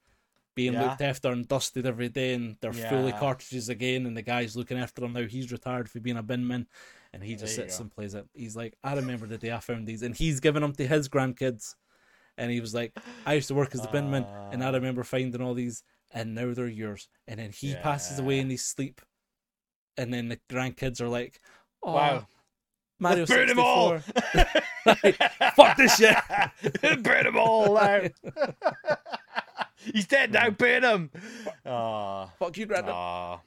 [0.54, 0.82] being Yeah.
[0.84, 3.18] looked after and dusted every day, and they're fully Yeah.
[3.18, 4.06] cartridges again.
[4.06, 5.26] And the guy's looking after them now.
[5.26, 6.68] He's retired for being a bin man,
[7.12, 8.28] and he just There sits and plays it.
[8.32, 11.08] He's like, "I remember the day I found these," and he's giving them to his
[11.08, 11.74] grandkids.
[12.38, 12.94] And he was like,
[13.26, 14.70] "I used to work as the binman, and I Ah.
[14.70, 15.82] remember finding all these."
[16.12, 17.08] And now they're yours.
[17.26, 18.42] And then he passes away Yeah.
[18.42, 19.00] in his sleep,
[19.96, 21.40] and then the grandkids are like,
[21.82, 22.26] "Oh, Wow.
[23.00, 23.98] Mario Burn them all.
[23.98, 25.22] 64."
[25.56, 26.16] Fuck this shit.
[27.02, 28.10] burn them all out.
[29.78, 30.50] He's dead now.
[30.50, 31.10] Burn him.
[31.66, 32.30] Ah.
[32.38, 32.94] Fuck you, granddad.
[32.94, 33.40] Ah.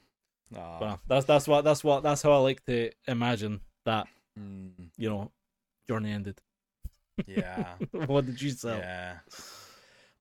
[0.56, 0.78] Ah.
[0.80, 4.08] But that's that's what that's what that's how I like to imagine that
[4.40, 5.32] Mm, you know
[5.88, 6.40] journey ended.
[7.26, 7.74] yeah.
[8.06, 8.78] what did you sell?
[8.78, 9.18] Yeah.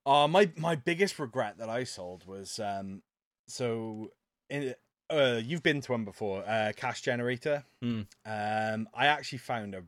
[0.07, 3.01] Uh, my my biggest regret that I sold was um
[3.45, 4.11] so
[4.49, 4.73] in
[5.09, 7.65] uh you've been to one before uh cash generator.
[7.81, 8.01] Hmm.
[8.25, 9.83] um I actually found a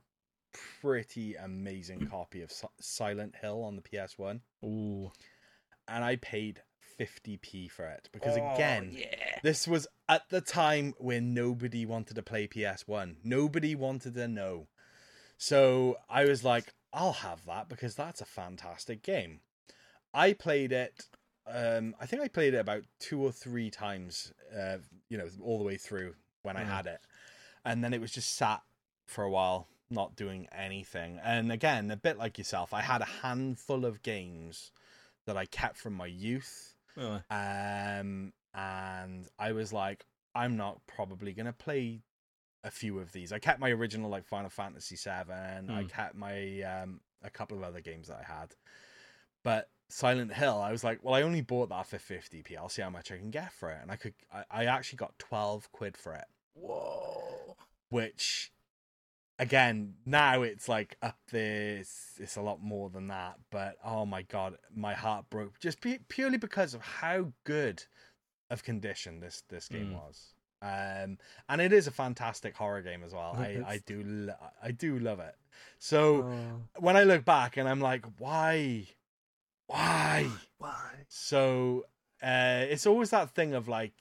[0.82, 5.12] pretty amazing copy of Si- Silent Hill on the PS1 Ooh,
[5.88, 6.64] and I paid
[7.00, 9.40] 50p for it because Oh, again yeah.
[9.42, 14.68] this was at the time when nobody wanted to play PS1 nobody wanted to know.
[15.38, 19.40] So I was like I'll have that because that's a fantastic game
[20.14, 21.08] I played it.
[21.48, 24.34] Um, I think I played it about two or three times.
[24.56, 24.78] Uh,
[25.10, 26.68] you know, all the way through when I Mhm.
[26.70, 27.02] had it,
[27.66, 28.62] and then it was just sat
[29.08, 31.20] for a while, not doing anything.
[31.24, 34.72] And again, a bit like yourself, I had a handful of games
[35.26, 37.24] that I kept from my youth, Really?
[37.30, 40.06] um, and I was like,
[40.36, 42.02] I'm not probably gonna play
[42.64, 43.32] a few of these.
[43.34, 45.70] I kept my original like Final Fantasy Seven.
[45.70, 45.88] I Hmm.
[45.88, 48.56] kept my um a couple of other games that I had,
[49.44, 52.56] but Silent Hill, I was like, well, I only bought that for 50p.
[52.58, 54.14] I'll see how much I can get for it, and I could.
[54.34, 57.56] I, I actually got 12 quid for it, Whoa.
[57.90, 58.52] which.
[59.42, 61.78] Again, now it's like up there.
[61.78, 65.80] It's, it's a lot more than that, but oh my god, my heart broke just
[65.80, 67.82] pu- purely because of how good
[68.50, 69.94] of condition this this game Mm.
[69.94, 70.34] was.
[70.62, 71.18] Um,
[71.48, 73.34] and it is a fantastic horror game as well.
[73.40, 75.36] I, I do lo- I do love it.
[75.78, 78.88] So Oh, when I look back and I'm like, why,
[79.70, 80.30] why?
[80.58, 80.92] why?
[81.08, 81.86] So
[82.22, 83.94] uh, it's always that thing of like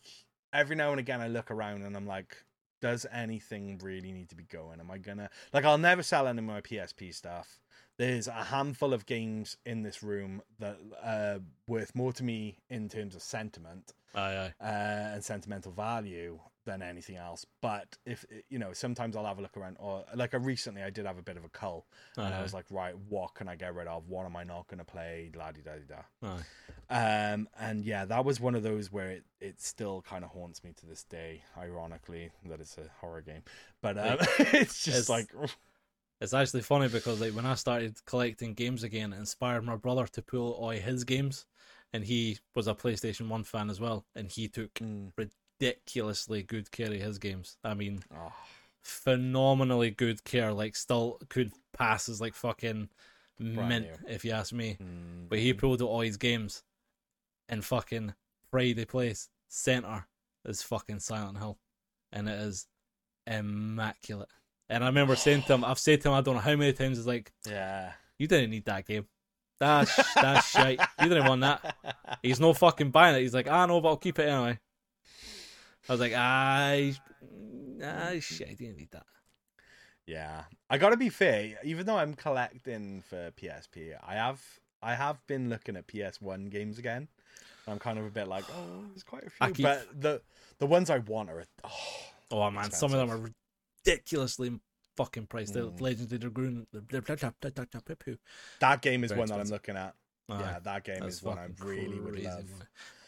[0.52, 2.36] every now and again I look around and I'm like,
[2.80, 4.80] does anything really need to be going?
[4.80, 5.64] Am I gonna like?
[5.64, 7.60] I'll never sell any of my PSP stuff.
[7.98, 12.88] There's a handful of games in this room that uh worth more to me in
[12.88, 14.20] terms of sentiment Aye,
[14.60, 14.64] aye.
[14.64, 16.38] uh, and sentimental value
[16.68, 17.44] than anything else.
[17.60, 20.90] But if you know, sometimes I'll have a look around, or like uh, recently, I
[20.90, 23.56] did have a bit of a cull, and I was like, right, what can I
[23.56, 24.08] get rid of?
[24.08, 25.30] What am I not going to play?
[25.36, 26.02] La di da di da.
[26.90, 30.62] Um, and yeah, that was one of those where it, it still kind of haunts
[30.64, 31.42] me to this day.
[31.56, 33.42] Ironically, that it's a horror game,
[33.82, 35.28] but um, it's just It's- like
[36.20, 40.04] It's actually funny because like when I started collecting games again, it inspired my brother
[40.08, 41.46] to pull all his games,
[41.92, 45.12] and he was a PlayStation One fan as well, and he took mm,
[45.60, 47.56] ridiculously good care of his games.
[47.64, 48.32] I mean, oh,
[48.82, 50.52] phenomenally good care.
[50.52, 52.88] Like, still could pass as like fucking
[53.38, 54.08] Brand mint new.
[54.12, 54.76] if you ask me.
[54.80, 56.62] mm, But he pulled all his games,
[57.48, 58.14] and fucking
[58.50, 60.06] Friday place center
[60.44, 61.58] is fucking Silent Hill,
[62.12, 62.66] and it is
[63.26, 64.28] immaculate.
[64.68, 66.72] And I remember saying to him, I've said to him, I don't know how many
[66.72, 69.06] times, it's like, yeah, you didn't need that game.
[69.60, 70.78] That's that's shite.
[71.02, 71.74] You didn't want that.
[72.22, 73.22] He's no fucking buying it.
[73.22, 74.60] He's like, I know, but I'll keep it anyway.
[75.88, 76.94] I was like, I,
[77.82, 79.06] ah, shit, I didn't need that.
[80.06, 81.58] Yeah, I gotta be fair.
[81.64, 84.42] Even though I'm collecting for PSP, I have
[84.82, 87.08] I have been looking at PS1 games again.
[87.66, 90.22] I'm kind of a bit like, oh, there's quite a few, keep- but the
[90.58, 91.70] the ones I want are oh,
[92.30, 93.32] Oh man, some of them are
[93.84, 94.58] ridiculously
[94.96, 95.54] fucking priced.
[95.54, 95.80] The Mm.
[95.80, 96.66] Legends of the Dragoon.
[98.60, 99.94] that game is Very one that I'm looking at.
[100.28, 102.34] Yeah, that game is one I really would love.
[102.44, 102.46] money.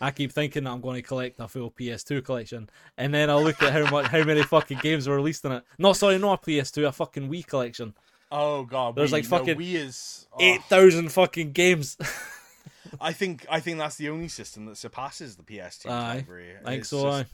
[0.01, 3.43] I keep thinking that I'm going to collect a full PS2 collection, and then I'll
[3.43, 5.65] look at how much, how many fucking games were released in it.
[5.79, 7.95] No, sorry, not a PS2, a fucking Wii collection.
[8.33, 10.27] Oh god, There's Wii, like no, fucking Wii is.
[10.33, 11.97] oh, Eight thousand fucking games.
[13.01, 16.55] I think I think that's the only system that surpasses the PS2 Aye, library.
[16.65, 17.03] I think so.
[17.03, 17.27] just- aye.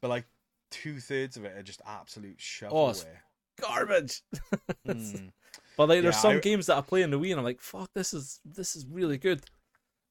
[0.00, 0.24] But like
[0.70, 2.36] two thirds of it are just absolute
[2.70, 2.90] Oh, shovelware.
[2.90, 3.06] it's
[3.60, 4.22] Garbage.
[4.88, 5.30] Mm.
[5.76, 7.44] But like, there's Yeah, some I- games that I play on the Wii, and I'm
[7.44, 9.42] like, fuck, this is this is really good.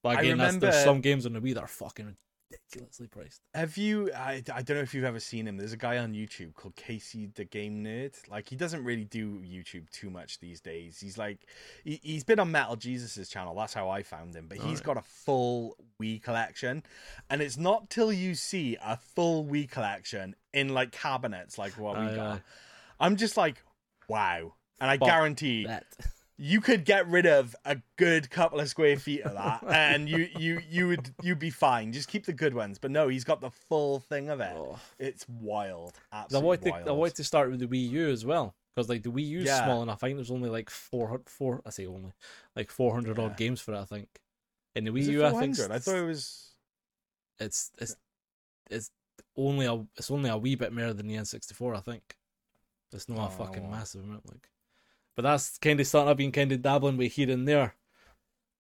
[0.04, 2.16] But again, that's, there's some games on the Wii that are fucking
[2.52, 3.40] ridiculously priced.
[3.54, 4.12] Have you?
[4.14, 5.58] I, I don't know if you've ever seen him.
[5.58, 8.16] There's a guy on YouTube called Casey the Game Nerd.
[8.28, 11.00] Like he doesn't really do YouTube too much these days.
[11.00, 11.46] He's like
[11.84, 13.54] he, he's been on Metal Jesus's channel.
[13.56, 14.48] That's how I found him.
[14.48, 14.84] But he's Alright.
[14.84, 16.82] got a full Wii collection,
[17.30, 22.00] and it's not till you see a full Wii collection in like cabinets like what
[22.00, 22.42] we Aye, got.
[23.00, 23.62] I'm just like,
[24.10, 24.56] wow.
[24.82, 25.86] And I guarantee That.
[26.38, 29.70] you could get rid of a good couple of square feet of that oh.
[29.70, 33.08] and you you you would you'd be fine just keep the good ones but no
[33.08, 34.80] he's got the full thing of it Oh.
[34.98, 36.88] it's wild 'Cause I absolutely wanted to, wild.
[36.88, 39.46] I wanted to start with the Wii U as well because like the Wii U's
[39.46, 39.64] Yeah.
[39.66, 40.04] small enough.
[40.04, 41.62] I think there's only like four four.
[41.66, 42.14] I say only
[42.56, 43.26] like four hundred Yeah.
[43.26, 43.80] odd games for it.
[43.80, 44.08] I think.
[44.76, 45.72] In the Wii U, I think 400?
[45.76, 46.56] I thought it was
[47.40, 47.96] it's it's
[48.70, 48.90] it's
[49.36, 51.76] only a it's only a wee bit more than the N64.
[51.76, 52.16] I think.
[52.94, 53.72] It's not a Oh, fucking well.
[53.72, 54.50] massive amount, like.
[55.22, 56.10] But that's kind of starting.
[56.10, 57.76] I've been kind of dabbling with here and there,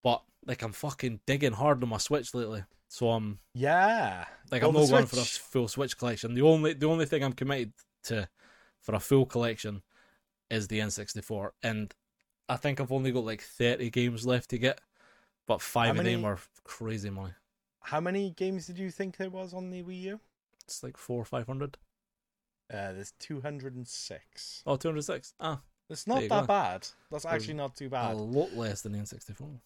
[0.03, 2.63] but like I'm fucking digging hard on my Switch lately.
[2.87, 6.35] So I'm yeah like I'm not going for a full Switch collection.
[6.35, 8.29] The only the only thing I'm committed to
[8.79, 9.81] for a full collection
[10.51, 11.95] is the N64, and
[12.47, 14.81] I think I've only got like 30 games left to get,
[15.47, 17.33] but five of them are crazy money.
[17.81, 20.19] how many games did you think there was on the Wii U
[20.65, 21.77] It's like four or five hundred.
[22.71, 25.33] uh there's 206 Oh, 206.
[25.39, 26.47] Ah, it's not that go.
[26.47, 28.13] bad that's actually not too bad.
[28.13, 29.59] a lot less than the N64.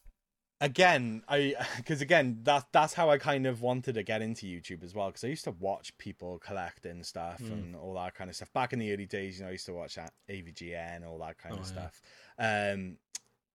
[0.61, 4.84] again i because again that that's how i kind of wanted to get into youtube
[4.84, 7.51] as well because i used to watch people collecting stuff Mm.
[7.51, 9.65] and all that kind of stuff back in the early days you know i used
[9.65, 11.71] to watch that avgn all that kind Oh, of yeah.
[11.71, 12.01] stuff
[12.39, 12.97] um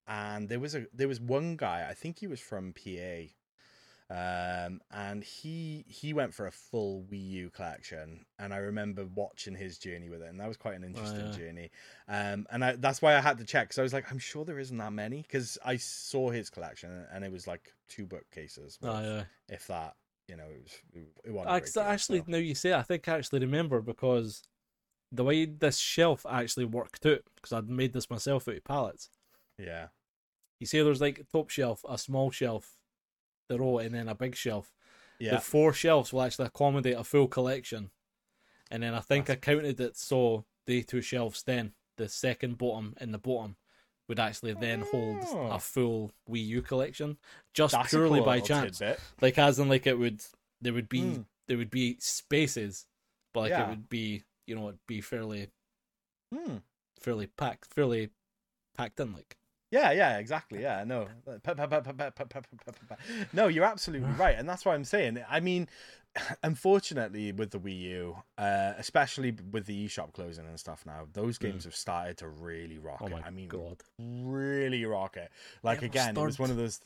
[0.06, 3.28] and there was a there was one guy i think he was from pa
[4.10, 9.54] um and he he went for a full wii u collection and i remember watching
[9.54, 11.32] his journey with it and that was quite an interesting yeah.
[11.32, 11.70] journey
[12.08, 14.44] um and I, that's why i had to check because i was like i'm sure
[14.44, 18.78] there isn't that many because i saw his collection and it was like two bookcases
[18.82, 19.54] Oh, worth, yeah.
[19.54, 19.94] if that
[20.26, 20.72] you know it was
[21.24, 22.24] it, wasn't a I, great actually, so.
[22.26, 24.42] now you say, it, I think I actually remember because
[25.12, 29.10] the way this shelf actually worked out, because I'd made this myself out of pallets.
[29.58, 29.88] yeah
[30.60, 32.76] You see, there's like top shelf, a small shelf,
[33.50, 34.72] the row, and then a big shelf.
[35.18, 37.90] yeah The four shelves will actually accommodate a full collection.
[38.70, 42.94] And then I think I counted it so the two shelves then, the second bottom
[42.98, 43.56] and the bottom,
[44.08, 45.50] would actually then hold Oh.
[45.50, 47.18] a full Wii U collection.
[47.52, 48.78] Just That's purely cool by chance.
[48.78, 49.00] tidbit.
[49.20, 50.22] Like as in like it would
[50.62, 51.26] there would be Mm.
[51.48, 52.86] there would be spaces,
[53.34, 53.66] but like Yeah.
[53.66, 55.50] it would be you know, it'd be fairly
[56.32, 56.58] Hmm.
[56.98, 58.10] fairly packed fairly
[58.74, 59.36] packed in like.
[59.70, 60.62] Yeah, yeah, exactly.
[60.62, 61.06] Yeah, no,
[63.32, 65.22] no, you're absolutely right, and that's what I'm saying.
[65.28, 65.68] I mean,
[66.42, 71.38] unfortunately, with the Wii U, uh, especially with the eShop closing and stuff now, those
[71.38, 71.66] games mm.
[71.66, 73.22] have started to really rock oh it.
[73.24, 75.30] I mean, God, really rock it.
[75.62, 76.80] Like again, it was one of those.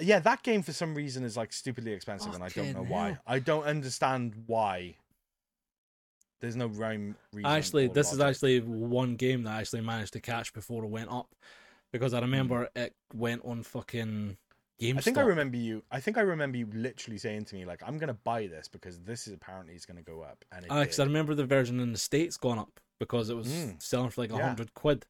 [0.00, 2.92] Yeah, that game for some reason is like stupidly expensive, Fucking and I don't know
[2.92, 3.08] why.
[3.08, 3.18] Hell.
[3.26, 4.96] I don't understand why.
[6.40, 7.16] There's no rhyme.
[7.44, 11.10] Actually, this is actually one game that I actually managed to catch before it went
[11.10, 11.34] up,
[11.94, 12.82] because I remember mm.
[12.82, 14.36] it went on fucking
[14.82, 14.98] GameStop.
[14.98, 15.84] I think I remember you.
[15.92, 18.98] I think I remember you literally saying to me like, "I'm gonna buy this because
[18.98, 21.98] this is apparently is gonna go up." And because I remember the version in the
[21.98, 23.80] states gone up because it was mm.
[23.80, 24.80] selling for like a hundred yeah.
[24.80, 25.06] quid,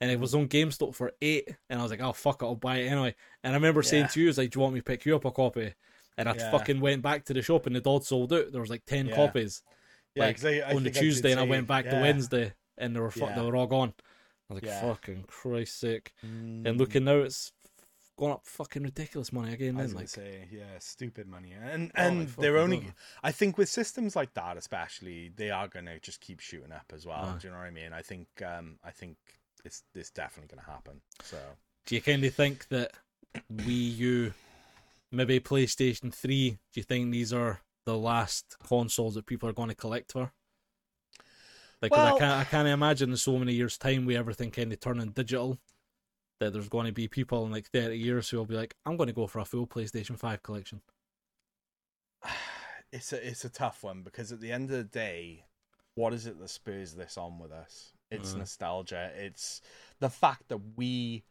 [0.00, 1.54] and it was on GameStop for eight.
[1.68, 4.08] And I was like, "Oh fuck it, I'll buy it anyway." And I remember saying
[4.08, 5.74] to you, "Was like, do you want me to pick you up a copy?"
[6.16, 6.50] And I yeah.
[6.50, 8.50] fucking went back to the shop and the dog sold out.
[8.50, 9.62] There was like ten copies.
[10.14, 13.00] Yeah, like, I, I on the Tuesday, and I went back the Wednesday, and they
[13.00, 13.92] were fu- they were all gone.
[14.50, 16.66] I was like, "Fucking Christ's sake!" Mm.
[16.66, 17.52] And looking now, it's
[18.16, 19.76] gone up fucking ridiculous money again.
[19.76, 22.92] Then, like, say, yeah, stupid money, and oh, and they're only.
[23.22, 27.06] I think with systems like that, especially, they are gonna just keep shooting up as
[27.06, 27.24] well.
[27.24, 27.38] Uh.
[27.38, 27.92] Do you know what I mean?
[27.92, 29.16] I think, um, I think
[29.64, 31.00] it's it's definitely gonna happen.
[31.22, 31.38] So,
[31.86, 32.92] do you kind of think that
[33.52, 34.34] Wii U,
[35.10, 36.50] maybe PlayStation Three?
[36.50, 40.32] Do you think these are the last consoles that people are going to collect for?
[41.84, 44.72] Like, well, I can't, I can't imagine in so many years' time we everything kind
[44.72, 45.58] of turning digital
[46.40, 48.96] that there's going to be people in like 30 years who will be like, I'm
[48.96, 50.80] going to go for a full PlayStation 5 collection?
[52.92, 55.46] It's a it's a tough one because at the end of the day,
[55.96, 57.92] what is it that spurs this on with us?
[58.08, 58.38] It's mm.
[58.38, 59.10] nostalgia.
[59.16, 59.60] It's
[59.98, 61.24] the fact that we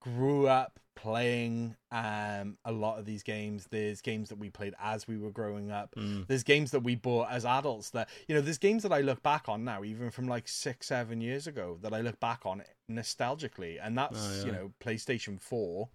[0.00, 5.08] grew up playing um a lot of these games there's games that we played as
[5.08, 6.26] we were growing up mm.
[6.26, 9.22] there's games that we bought as adults that you know there's games that i look
[9.22, 12.62] back on now even from like six seven years ago that i look back on
[12.90, 14.44] nostalgically and that's oh, yeah.
[14.44, 15.88] you know playstation 4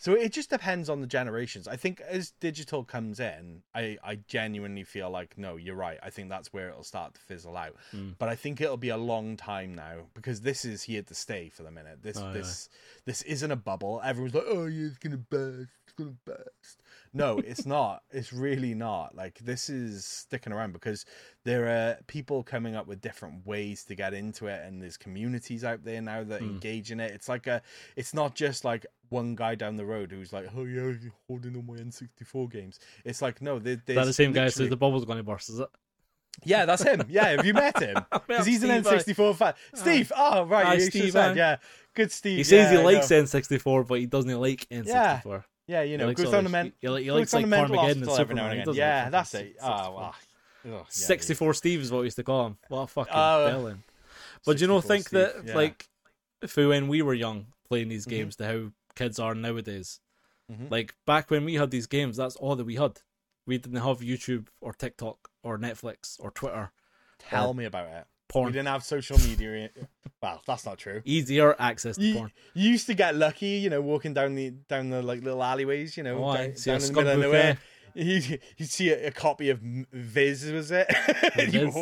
[0.00, 1.68] so it just depends on the generations.
[1.68, 5.98] I think as digital comes in, I, I genuinely feel like no, you're right.
[6.02, 7.76] I think that's where it'll start to fizzle out.
[7.94, 8.14] Mm.
[8.18, 11.50] But I think it'll be a long time now because this is here to stay
[11.50, 12.02] for the minute.
[12.02, 13.02] This oh, this yeah.
[13.04, 14.00] this isn't a bubble.
[14.02, 16.80] Everyone's like, oh yeah, it's gonna burst, it's gonna burst.
[17.12, 18.02] No, it's not.
[18.12, 19.16] It's really not.
[19.16, 21.04] Like this is sticking around because
[21.44, 25.64] there are people coming up with different ways to get into it, and there's communities
[25.64, 26.50] out there now that mm.
[26.50, 27.10] engage in it.
[27.12, 27.62] It's like a.
[27.96, 30.92] It's not just like one guy down the road who's like, "Oh yeah,
[31.26, 34.68] holding on my N64 games." It's like no, they, that the same guy who says
[34.68, 35.68] the bubble's going to burst, is it?
[36.44, 37.02] Yeah, that's him.
[37.08, 37.96] Yeah, have you met him?
[38.26, 39.54] Because he's Steve, an N64 fan.
[39.74, 40.12] Steve.
[40.16, 40.64] Oh, right.
[40.64, 41.12] Hi, Steve.
[41.12, 41.56] Said, yeah,
[41.94, 42.38] good Steve.
[42.38, 44.86] He says yeah, he likes N64, but he doesn't like N64.
[44.86, 45.40] Yeah.
[45.70, 46.72] Yeah, you know, he goes the men.
[46.80, 48.58] He, he likes like and Superman.
[48.58, 49.54] And yeah, like that's it.
[49.62, 50.14] Oh, wow.
[50.66, 51.52] Oh, 64 yeah.
[51.52, 52.58] Steve is what we used to call him.
[52.68, 53.84] What a fucking uh, villain.
[54.44, 55.54] But you know, think Steve, that, yeah.
[55.54, 55.88] like,
[56.48, 58.16] for when we were young playing these mm-hmm.
[58.16, 58.50] games mm-hmm.
[58.50, 60.00] to how kids are nowadays,
[60.50, 60.66] mm-hmm.
[60.70, 62.98] like, back when we had these games, that's all that we had.
[63.46, 66.72] We didn't have YouTube or TikTok or Netflix or Twitter.
[67.20, 68.46] Tell or, me about it porn.
[68.46, 69.70] We didn't have social media.
[70.22, 71.02] well, that's not true.
[71.04, 72.32] Easier access to you, porn.
[72.54, 75.96] You used to get lucky, you know, walking down the down the like little alleyways,
[75.96, 77.58] you know, oh, down, down in the middle of nowhere.
[77.92, 80.86] You you see a, a, copy of Viz, was it?
[81.34, 81.74] Viz?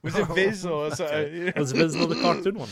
[0.00, 1.48] was it Viz or something?
[1.48, 2.68] It was Viz not the cartoon one?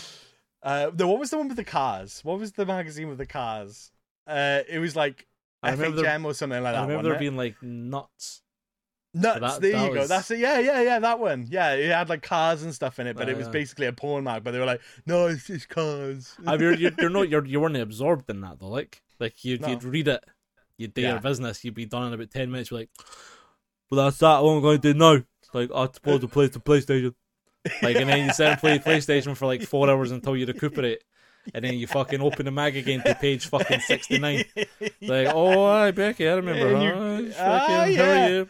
[0.62, 2.20] Uh, no, what was the one with the cars?
[2.22, 3.90] What was the magazine with the cars?
[4.24, 5.26] Uh, it was like
[5.62, 6.78] I FHM or something like that.
[6.78, 8.42] I remember there being like nuts.
[9.12, 9.40] Nuts.
[9.40, 9.98] That, there that you was...
[9.98, 10.06] go.
[10.06, 10.38] That's it.
[10.38, 10.98] Yeah, yeah, yeah.
[11.00, 11.46] That one.
[11.50, 14.24] Yeah, it had like cars and stuff in it, but it was basically a porn
[14.24, 14.44] mag.
[14.44, 17.60] But they were like, "No, it's just cars." I mean, you're, you're not you're you
[17.60, 18.68] weren't absorbed in that though.
[18.68, 19.68] Like, like you'd no.
[19.68, 20.24] you'd read it,
[20.76, 21.12] you'd do yeah.
[21.12, 22.70] your business, you'd be done in about ten minutes.
[22.70, 22.90] You're like,
[23.90, 24.42] "Well, that's that.
[24.42, 27.14] What I'm going to do now." Like, I suppose to play the PlayStation.
[27.82, 31.02] Like, and then you sit and play PlayStation for like four hours until you recuperate
[31.54, 34.44] and then you fucking open the mag again to page fucking 69.
[35.02, 36.72] Like, oh, hi, Becky, I remember.
[36.72, 38.04] Yeah, you, ah, yeah.
[38.04, 38.48] How are you?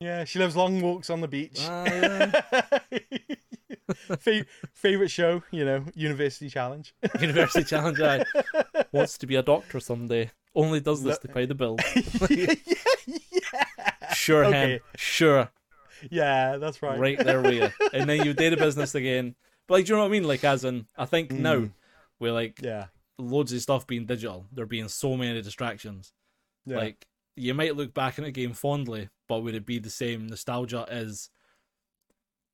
[0.00, 1.64] Yeah, she loves long walks on the beach.
[1.66, 2.30] Uh,
[2.90, 4.42] yeah.
[4.74, 6.94] favorite show, you know, University Challenge.
[7.20, 8.00] University Challenge.
[8.00, 8.24] I
[8.92, 10.30] wants to be a doctor someday.
[10.54, 11.80] Only does this to pay the bills.
[12.30, 12.54] yeah,
[13.06, 14.12] yeah.
[14.14, 14.70] Sure, okay.
[14.70, 14.80] Hen.
[14.96, 15.50] Sure.
[16.10, 16.98] Yeah, that's right.
[16.98, 17.70] Right there with you.
[17.92, 19.34] And then you did a business again.
[19.66, 20.24] But like, do you know what I mean?
[20.24, 21.40] Like, as in, I think mm.
[21.40, 21.68] now,
[22.18, 22.86] with like, yeah,
[23.18, 26.12] loads of stuff being digital, there being so many distractions.
[26.64, 26.76] Yeah.
[26.76, 27.06] Like,
[27.36, 30.86] you might look back in a game fondly, but would it be the same nostalgia
[30.88, 31.30] as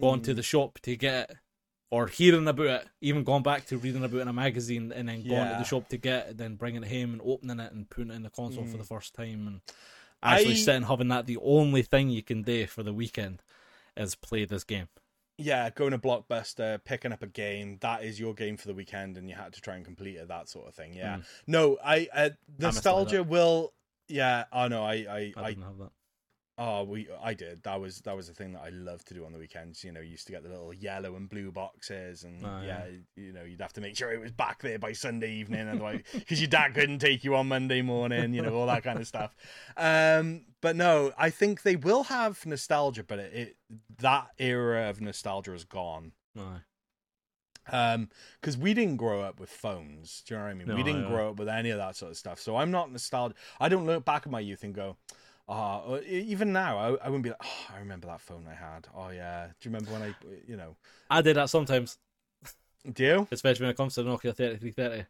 [0.00, 0.24] going mm.
[0.24, 1.36] to the shop to get it
[1.90, 5.08] or hearing about it, even going back to reading about it in a magazine and
[5.08, 5.52] then going yeah.
[5.52, 8.10] to the shop to get it, then bringing it home and opening it and putting
[8.10, 8.70] it in the console mm.
[8.70, 9.60] for the first time and
[10.22, 10.56] actually I...
[10.56, 13.42] sitting having that the only thing you can do for the weekend
[13.96, 14.88] is play this game.
[15.38, 19.16] yeah, going to Blockbuster, picking up a game, that is your game for the weekend,
[19.16, 20.94] and you had to try and complete it, that sort of thing.
[20.94, 21.16] Yeah.
[21.16, 21.24] Mm.
[21.46, 23.72] No, I uh, nostalgia will.
[24.08, 24.44] Yeah.
[24.52, 25.90] Oh no, I I, I I didn't have that.
[26.58, 27.62] Oh, we I did.
[27.62, 29.82] That was that was the thing that I loved to do on the weekends.
[29.82, 32.84] You know, you used to get the little yellow and blue boxes, and Oh, yeah.
[32.84, 32.96] yeah.
[33.16, 36.02] you know, you'd have to make sure it was back there by Sunday evening, otherwise,
[36.12, 38.34] because your dad couldn't take you on Monday morning.
[38.34, 39.34] You know, all that kind of stuff.
[39.78, 43.56] Um, but no, I think they will have nostalgia, but it, it
[44.00, 46.12] that era of nostalgia is gone.
[46.38, 46.60] Aye.
[47.70, 48.08] Um,
[48.40, 50.22] because we didn't grow up with phones.
[50.26, 50.74] Do you know what I mean?
[50.76, 51.08] we didn't yeah.
[51.08, 52.40] grow up with any of that sort of stuff.
[52.40, 53.36] So I'm not nostalgic.
[53.60, 54.96] I don't look back at my youth and go,
[55.48, 58.88] oh, even now, I, I wouldn't be like, oh, I remember that phone I had.
[58.94, 59.46] Oh yeah.
[59.60, 60.14] Do you remember when I,
[60.46, 60.76] you know,
[61.10, 61.98] I did that sometimes,
[62.92, 63.28] do you?
[63.30, 65.06] especially when it comes to oh, the Nokia 3330.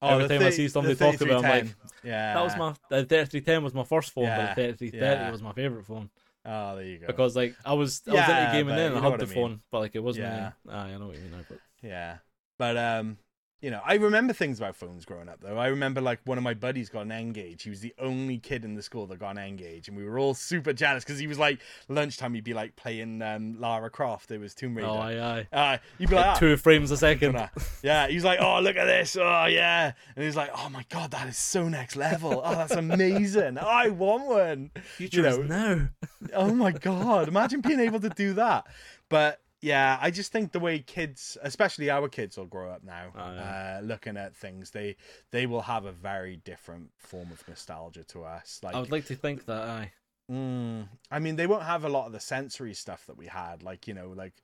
[0.00, 2.44] Oh, Every the time I see somebody the talk about it, I'm like, yeah, That
[2.44, 5.32] was my the 3310 was my first phone, Yeah, but the 3330 yeah.
[5.32, 6.10] was my favorite phone
[6.44, 7.06] Oh, there you go.
[7.08, 8.92] because like I was I was Yeah, into gaming but then.
[8.92, 9.34] you I had the I mean.
[9.34, 10.26] phone, but like it wasn't.
[10.28, 10.52] Yeah.
[10.68, 12.18] Aye, I know what you mean now, but Yeah.
[12.58, 13.18] But um
[13.60, 15.58] you know, I remember things about phones growing up though.
[15.58, 17.64] I remember like one of my buddies got an N-Gage.
[17.64, 20.16] He was the only kid in the school that got an N-Gage, and we were
[20.16, 21.58] all super jealous because he was like
[21.88, 24.30] lunchtime he'd be like playing um, Lara Croft.
[24.30, 24.88] It was Tomb Raider.
[24.88, 25.48] oh aye aye.
[25.52, 27.34] uh, you'd be like, "Ah." Two frames a second.
[27.82, 28.06] yeah.
[28.06, 31.10] He was like, oh look at this, oh yeah, and he's like, oh my god,
[31.10, 32.40] that is so next level.
[32.44, 33.58] Oh, that's amazing.
[33.58, 34.70] I want one.
[34.96, 35.88] Future know, is now.
[36.34, 38.66] oh my god imagine being able to do that
[39.08, 43.12] but yeah i just think the way kids especially our kids will grow up now
[43.16, 43.78] Oh, yeah.
[43.78, 44.96] uh, looking at things they
[45.32, 49.06] they will have a very different form of nostalgia to us like I would like
[49.06, 49.62] to think that.
[49.62, 49.92] I.
[50.30, 53.62] mm, i mean they won't have a lot of the sensory stuff that we had
[53.62, 54.34] like you know like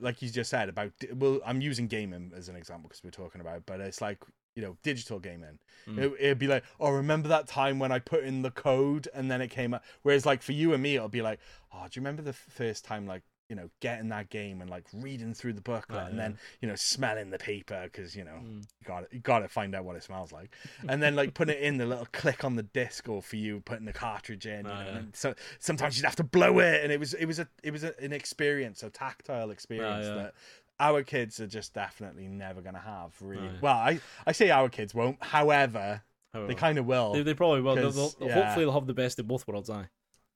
[0.00, 3.40] like you just said about well i'm using gaming as an example because we're talking
[3.40, 4.18] about but it's like
[4.56, 5.98] you know digital gaming Mm.
[5.98, 9.30] it, it'd be like oh remember that time when i put in the code and
[9.30, 11.38] then it came up whereas like for you and me it'll be like
[11.72, 14.84] oh do you remember the first time like you know getting that game and like
[14.92, 18.38] reading through the booklet Oh, and then you know smelling the paper because you know
[18.42, 18.62] Mm.
[18.80, 20.50] you got you got to find out what it smells like
[20.88, 23.60] and then like putting it in the little click on the disc or for you
[23.60, 24.96] putting the cartridge in you Oh, know, yeah.
[24.98, 27.70] and so sometimes you'd have to blow it and it was it was a it
[27.72, 30.14] was a, an experience a tactile experience yeah.
[30.14, 30.34] that
[30.80, 34.50] our kids are just definitely never going to have really Oh, well i i say
[34.50, 36.02] our kids won't however
[36.34, 37.74] However, they kind of will they, they probably will.
[37.74, 38.10] They'll, they'll-.
[38.30, 39.70] Hopefully, they'll have the best of both worlds.
[39.70, 39.88] i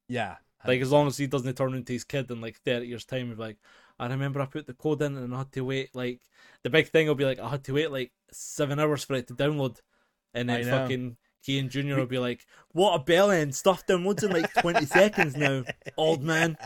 [0.08, 0.36] yeah
[0.66, 3.26] Like as long as he doesn't turn into his kid in like thirty years' time,
[3.26, 3.58] he'll be like,
[3.98, 6.20] I remember I put the code in and I had to wait like
[6.62, 9.28] the big thing will be like I had to wait like seven hours for it
[9.28, 9.80] to download,
[10.34, 13.54] and then fucking Kean Junior will be like, "What a bell end!
[13.54, 15.64] Stuff downloads in like twenty seconds now,
[15.96, 16.56] old man."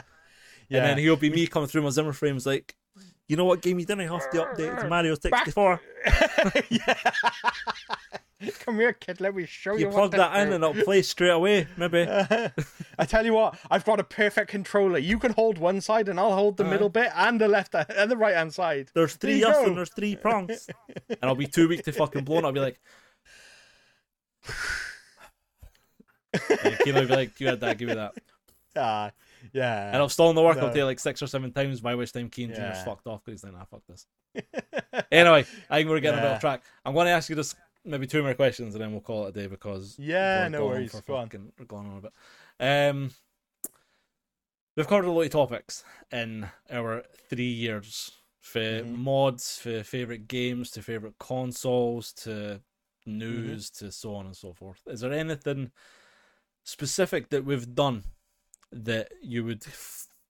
[0.68, 2.76] yeah And then he'll be me coming through my Zimmer frames like,
[3.28, 5.80] "You know what game you didn't have to update to Mario sixty four?
[6.70, 6.94] yeah
[8.60, 11.30] come here kid let me show you, You plug that in and it'll play straight
[11.30, 11.66] away.
[11.76, 12.06] Maybe."
[12.98, 14.98] I tell you what, I've got a perfect controller.
[14.98, 16.70] You can hold one side, and I'll hold the Aye.
[16.70, 18.90] middle bit and the left and the right hand side.
[18.94, 20.68] There's three us and there's three prongs.
[21.08, 22.78] and I'll be too weak to fucking blow and I'll be like
[26.50, 28.12] and will be like, You had that, give me that.
[28.76, 29.10] Ah,
[29.52, 29.88] yeah.
[29.88, 30.72] And I'll stall in the work, No.
[30.72, 32.84] take like six or seven times, by which time Keane Yeah.
[32.84, 34.06] fucked off because he's like, nah, fuck this.
[35.12, 36.62] anyway, I think we're getting a bit off track.
[36.84, 39.28] I'm going to ask you just maybe two more questions and then we'll call it
[39.30, 40.90] a day because Yeah, no on worries.
[40.92, 41.26] for Go on.
[41.26, 42.12] fucking- We're going on a bit.
[42.58, 43.10] Um,
[44.76, 48.96] we've covered a lot of topics in our three years for Mhm.
[48.96, 52.60] mods, for favorite games, to favorite consoles, to
[53.08, 53.18] Mm-hmm.
[53.18, 54.82] news, to so on and so forth.
[54.86, 55.70] Is there anything
[56.64, 58.02] specific that we've done
[58.84, 59.64] that you would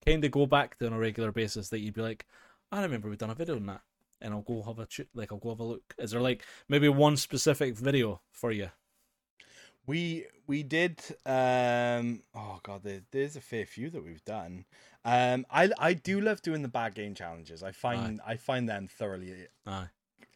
[0.05, 2.27] kind of go back to on a regular basis that you'd be like,
[2.73, 3.83] I remember we've done a video on that,
[4.21, 5.95] and I'll go have a ch- like I'll go have a look.
[5.99, 8.71] Is there like maybe one specific video for you?
[9.87, 11.01] We we did.
[11.25, 14.65] Um, oh god, there, there's a fair few that we've done.
[15.05, 17.63] Um, I I do love doing the bad game challenges.
[17.63, 19.89] I find I find them thoroughly Aye.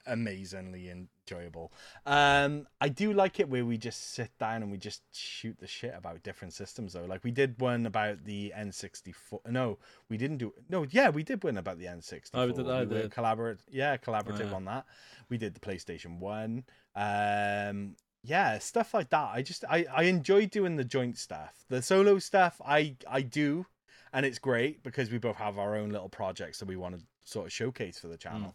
[0.07, 1.73] Amazingly enjoyable.
[2.07, 5.67] Um, I do like it where we just sit down and we just shoot the
[5.67, 7.05] shit about different systems though.
[7.05, 9.41] Like we did one about the N64.
[9.51, 9.79] No,
[10.09, 10.53] we didn't do.
[10.69, 12.31] No, yeah, we did one about the N64.
[12.35, 13.11] Oh, we did- I we did.
[13.11, 13.59] collaborate.
[13.71, 14.55] Yeah, collaborative Oh, yeah.
[14.55, 14.87] on that.
[15.29, 16.65] We did the PlayStation One.
[16.95, 19.31] Um, yeah, stuff like that.
[19.33, 21.65] I just I I enjoy doing the joint stuff.
[21.69, 23.67] The solo stuff I I do,
[24.13, 27.03] and it's great because we both have our own little projects that we want to
[27.25, 28.55] sort of showcase for the Mm.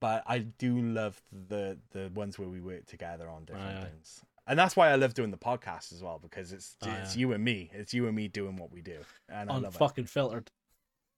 [0.00, 0.22] Channel.
[0.26, 3.84] But I do love the the ones where we work together on different Aye, aye.
[3.84, 4.24] things.
[4.46, 7.20] And that's why I love doing the podcast as well because it's Aye, it's aye.
[7.20, 7.70] you and me.
[7.72, 8.98] It's you and me doing what we do,
[9.28, 10.50] and I love Unfucking filtered.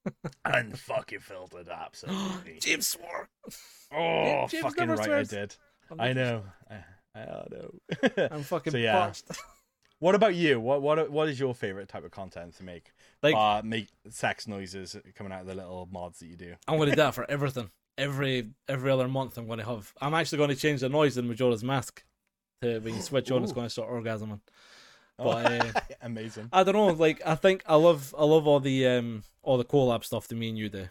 [0.45, 2.53] and fucking filtered, absolutely.
[2.59, 3.29] Jaymz swore.
[3.93, 5.33] oh, Jaymz fucking never right, swears.
[5.33, 5.55] I did.
[5.99, 6.43] I know.
[6.69, 7.71] I, I know.
[8.31, 8.93] I'm fucking So, yeah.
[8.99, 9.25] parched.
[9.99, 10.59] What about you?
[10.59, 12.91] What what what is your favorite type of content to make?
[13.21, 16.55] Like uh, make sex noises coming out of the little mods that you do.
[16.67, 17.69] I'm going to do that for everything.
[17.97, 19.93] Every every other month, I'm going to have.
[20.01, 22.03] I'm actually going to change the noise in Majora's Mask
[22.61, 24.39] to when you switch on, it's going to start orgasming.
[25.19, 25.71] Oh, uh,
[26.01, 26.49] amazing.
[26.51, 26.87] I don't know.
[26.87, 30.35] Like I think I love I love all the um all the collab stuff that
[30.35, 30.87] me and you do.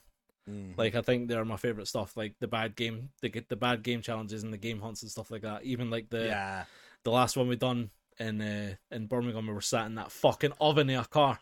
[0.48, 0.76] Mm.
[0.76, 2.16] Like I think they're my favorite stuff.
[2.16, 5.30] Like the bad game, the the bad game challenges and the game hunts and stuff
[5.30, 5.64] like that.
[5.64, 6.64] Even like the yeah,
[7.05, 10.53] the last one we done in uh, in Birmingham, we were sat in that fucking
[10.61, 11.38] oven in a car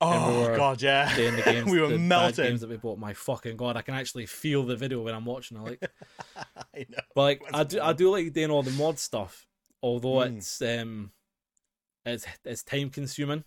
[0.00, 1.14] oh we god, yeah.
[1.14, 1.70] the games.
[1.70, 2.44] we were melting.
[2.44, 2.98] games that we bought.
[2.98, 5.60] My fucking god, I can actually feel the video when I'm watching it.
[5.62, 5.90] Like,
[6.74, 6.98] I know.
[7.14, 9.46] but like That's I do, I do like doing all the mod stuff.
[9.82, 10.36] Although Mm.
[10.38, 11.10] it's um,
[12.04, 13.44] it's it's time consuming,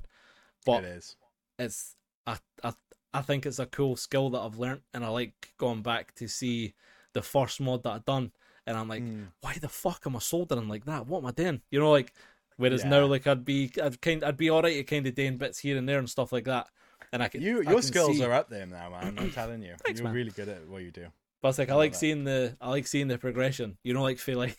[0.66, 1.16] but it is.
[1.60, 1.96] it's
[2.26, 2.74] I, I
[3.14, 6.28] I think it's a cool skill that I've learned, and I like going back to
[6.28, 6.74] see
[7.14, 8.32] the first mod that I done,
[8.66, 9.28] and I'm like, Mm.
[9.42, 11.06] why the fuck am I soldering like that?
[11.06, 11.62] What am I doing?
[11.70, 12.14] You know, like
[12.58, 12.90] whereas Yeah.
[12.90, 15.78] now, like I'd be, I'd kind, I'd be alright at kind of doing bits here
[15.78, 16.68] and there and stuff like that,
[17.12, 17.42] and I can.
[17.42, 19.18] You, I your can skills see- are up there now, man.
[19.20, 20.14] I'm telling you, Thanks, you're man.
[20.16, 21.08] really good at what you do.
[21.42, 23.78] But it's like I I like seeing the, I like seeing the progression.
[23.84, 24.58] You know, like feel like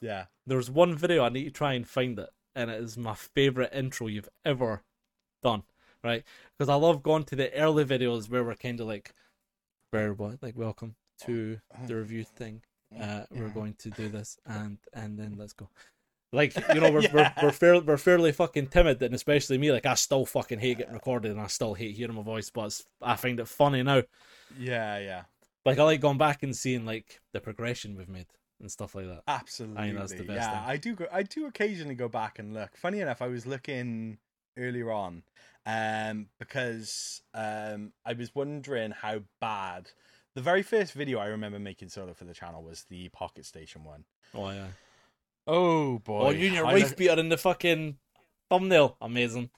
[0.00, 0.26] Yeah.
[0.46, 3.70] there's one video I need to try and find it, and it is my favorite
[3.72, 4.82] intro you've ever
[5.42, 5.62] done,
[6.04, 6.24] right?
[6.58, 9.14] Because I love going to the early videos where we're kind of like,
[9.92, 12.62] very what, like welcome to the review thing.
[12.98, 15.68] Uh, we're going to do this, and and then let's go.
[16.32, 17.12] Like you know, we're Yeah.
[17.12, 19.72] we're we're, fair, we're fairly fucking timid, and especially me.
[19.72, 22.66] Like I still fucking hate getting recorded, and I still hate hearing my voice, but
[22.66, 24.02] it's, I find it funny now.
[24.58, 25.22] Yeah, yeah.
[25.64, 28.26] Like I like going back and seeing like the progression we've made
[28.60, 29.22] and stuff like that.
[29.26, 29.92] Absolutely.
[29.92, 30.70] that's the best yeah, thing.
[30.70, 32.76] I do go I do occasionally go back and look.
[32.76, 34.18] Funny enough, I was looking
[34.58, 35.22] earlier on
[35.66, 39.90] um because um I was wondering how bad
[40.34, 44.04] the very first video I remember making solo for the channel was the PocketStation one.
[44.34, 44.68] Oh yeah.
[45.46, 46.20] Oh boy.
[46.20, 47.96] Oh, you and your I wife beater in the fucking
[48.48, 48.96] thumbnail.
[49.00, 49.50] Amazing.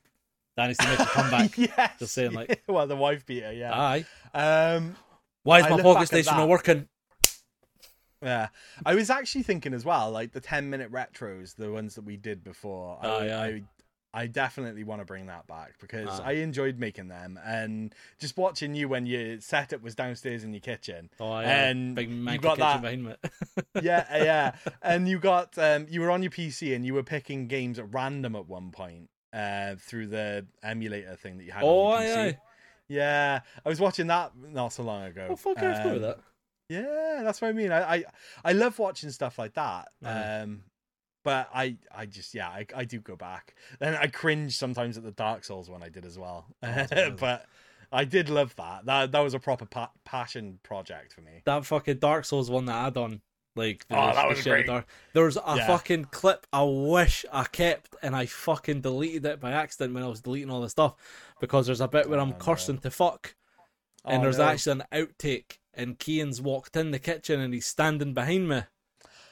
[0.56, 1.56] That needs to make a comeback.
[1.58, 1.98] yes.
[1.98, 3.72] Just saying, like- well, the wife beater, yeah.
[3.74, 4.04] Aye.
[4.34, 4.96] Um
[5.42, 6.88] Why is I my PocketStation not working?
[8.22, 8.48] Yeah,
[8.86, 12.16] I was actually thinking as well, like the ten minute retros, the ones that we
[12.16, 12.98] did before.
[13.02, 13.40] I, Oh, yeah.
[13.42, 13.62] I,
[14.14, 16.24] I definitely want to bring that back because Ah.
[16.24, 20.60] I enjoyed making them and just watching you when your setup was downstairs in your
[20.60, 21.08] kitchen.
[21.18, 21.64] Oh yeah.
[21.68, 23.18] And Big you got that-.
[23.82, 27.02] Yeah, uh, yeah, and you got um, you were on your PC and you were
[27.02, 31.62] picking games at random at one point uh, through the emulator thing that you had.
[31.64, 32.28] oh on your PC.
[32.34, 32.38] aye.
[32.88, 35.28] Yeah, I was watching that not so long ago.
[35.30, 36.18] Oh fuck, I Um, about that.
[36.68, 37.72] Yeah, that's what I mean.
[37.72, 38.04] I I,
[38.44, 39.88] I love watching stuff like that.
[40.04, 40.64] Um,
[41.24, 43.54] but I I just yeah I I do go back.
[43.78, 46.46] Then I cringe sometimes at the Dark Souls one I did as well.
[46.62, 47.46] Oh, but
[47.90, 48.86] I did love that.
[48.86, 51.42] That that was a proper pa- passion project for me.
[51.44, 53.20] That fucking Dark Souls one that I done.
[53.54, 54.66] Like the, Oh, that was shit great.
[54.66, 54.86] Dark...
[55.12, 55.66] There was a Yeah.
[55.66, 60.08] fucking clip I wish I kept and I fucking deleted it by accident when I
[60.08, 60.94] was deleting all the stuff
[61.38, 62.38] because there's a bit where I'm Oh, no.
[62.38, 63.34] cursing to fuck
[64.06, 64.44] and Oh, there's no.
[64.44, 68.62] actually an outtake and Kean's walked in the kitchen and he's standing behind me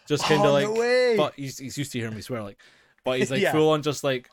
[0.09, 2.59] just kind of Oh, like no but he's, he's used to hearing me swear like
[3.05, 3.53] but he's like Yeah.
[3.53, 4.29] full on just like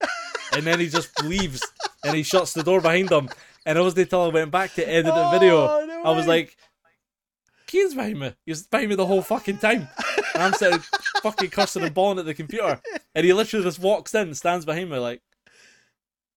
[0.52, 1.62] and then he just leaves
[2.04, 3.28] and he shuts the door behind him
[3.66, 6.26] and it wasn't until I went back to edit the video Oh, no I was
[6.26, 6.56] like
[7.66, 9.88] Kean's behind me he was behind me the whole fucking time
[10.34, 10.78] and I'm sitting
[11.22, 12.80] fucking cursing and bawling at the computer
[13.14, 15.20] and he literally just walks in stands behind me like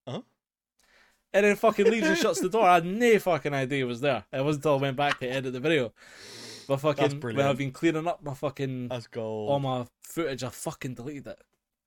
[0.08, 0.22] Huh?
[1.34, 2.68] and then fucking leaves and shuts the door.
[2.68, 4.26] I had no fucking idea he was there.
[4.34, 5.94] It wasn't until I went back to edit the video.
[6.72, 7.40] But fucking when.
[7.42, 9.50] I've been cleaning up my fucking that's gold.
[9.50, 11.40] all my footage, I fucking deleted it.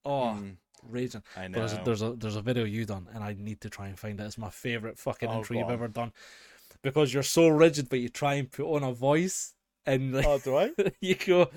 [0.04, 1.22] Oh, Mm, raging.
[1.36, 1.58] I know.
[1.60, 3.98] There's a, there's a there's a video you done, and I need to try and
[3.98, 4.24] find it.
[4.24, 6.12] It's my favorite fucking Oh, intro you've ever done
[6.82, 9.54] because you're so rigid, but you try and put on a voice,
[9.86, 10.70] and like oh, do I?
[11.00, 11.48] you go,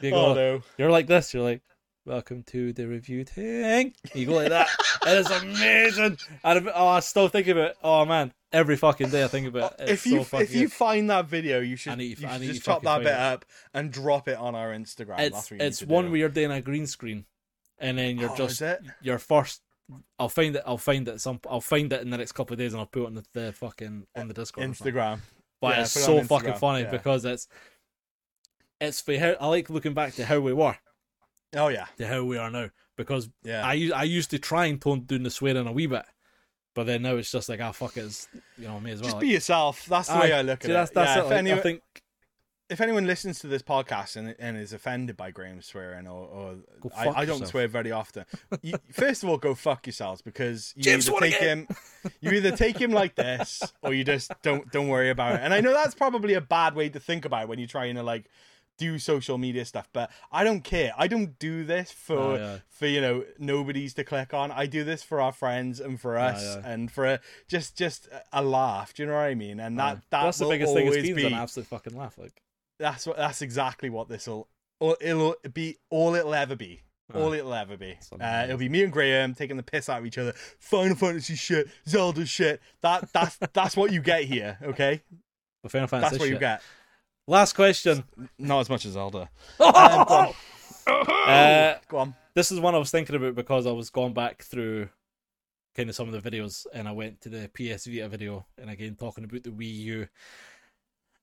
[0.00, 0.62] you go, Oh no.
[0.78, 1.34] you're like this.
[1.34, 1.62] You're like,
[2.04, 3.94] welcome to the review thing.
[4.14, 4.68] You go like that.
[5.06, 6.18] it's amazing.
[6.44, 7.76] And oh, I still think of it.
[7.82, 9.90] Oh man, every fucking day I think about it.
[9.90, 10.72] It's if you so if you good.
[10.72, 13.12] find that video, you should, need you should just chop that bit it.
[13.14, 13.44] up
[13.74, 15.18] and drop it on our Instagram.
[15.20, 16.10] it's That's what you it's one do.
[16.10, 17.24] where you're doing a green screen,
[17.78, 18.62] and then you're Oh, just
[19.02, 19.62] your first.
[20.18, 20.62] I'll find it.
[20.66, 21.20] I'll find it.
[21.20, 21.40] Some.
[21.48, 23.24] I'll find it in the next couple of days, and I'll put it on the,
[23.32, 24.66] the fucking on the Discord.
[24.68, 25.18] Instagram.
[25.60, 26.90] But Yeah, it's so fucking funny yeah.
[26.90, 27.48] because it's
[28.80, 30.76] it's for how I like looking back to how we were
[31.56, 33.66] Oh yeah, to how we are now because yeah.
[33.66, 36.04] I I used to try and tone down the swearing a wee bit,
[36.74, 39.04] but then now it's just like ah fuck it, it's, you know me as well.
[39.04, 39.86] Just like- be yourself.
[39.86, 40.94] That's the way I look at that's, it.
[40.94, 41.24] That's yeah, it.
[41.24, 41.82] if, like, anyone, I think
[42.70, 46.56] if anyone listens to this podcast and, and is offended by Graeme swearing, or, or
[46.96, 47.48] I, I don't yourself.
[47.48, 48.24] swear very often.
[48.62, 51.66] You, first of all, go fuck yourselves because you either take again.
[51.68, 55.40] him, you either take him like this, or you just don't don't worry about it.
[55.42, 57.96] And I know that's probably a bad way to think about it when you're trying
[57.96, 58.30] to like
[58.80, 60.92] do social media stuff, but I don't care.
[60.96, 62.58] I don't do this for Oh, yeah.
[62.70, 64.50] for you know nobody's to click on.
[64.50, 66.62] I do this for our friends and for us yeah.
[66.64, 68.94] and for a, just just a laugh.
[68.94, 69.60] Do you know what I mean?
[69.60, 70.00] And that Aye.
[70.10, 70.88] that that's the biggest thing.
[70.88, 72.16] always be an absolute fucking laugh.
[72.16, 72.42] Like,
[72.78, 74.48] that's what that's exactly what this will
[75.00, 76.82] it'll be all it'll ever be.
[77.12, 77.98] All it'll ever be.
[78.20, 80.32] Uh, it'll be me and Graeme taking the piss out of each other.
[80.60, 82.60] Final Fantasy shit, Zelda shit.
[82.82, 84.58] That that's that's what you get here.
[84.62, 85.02] Okay,
[85.62, 86.10] but Final Fantasy.
[86.10, 86.62] that's what you get.
[87.30, 88.02] Last question.
[88.40, 89.30] Not as much as Zelda.
[89.60, 90.32] uh,
[91.88, 92.16] Go on.
[92.34, 94.88] this is one I was thinking about because I was going back through
[95.76, 98.68] kind of some of the videos and I went to the PS Vita video and
[98.68, 100.08] again talking about the Wii U.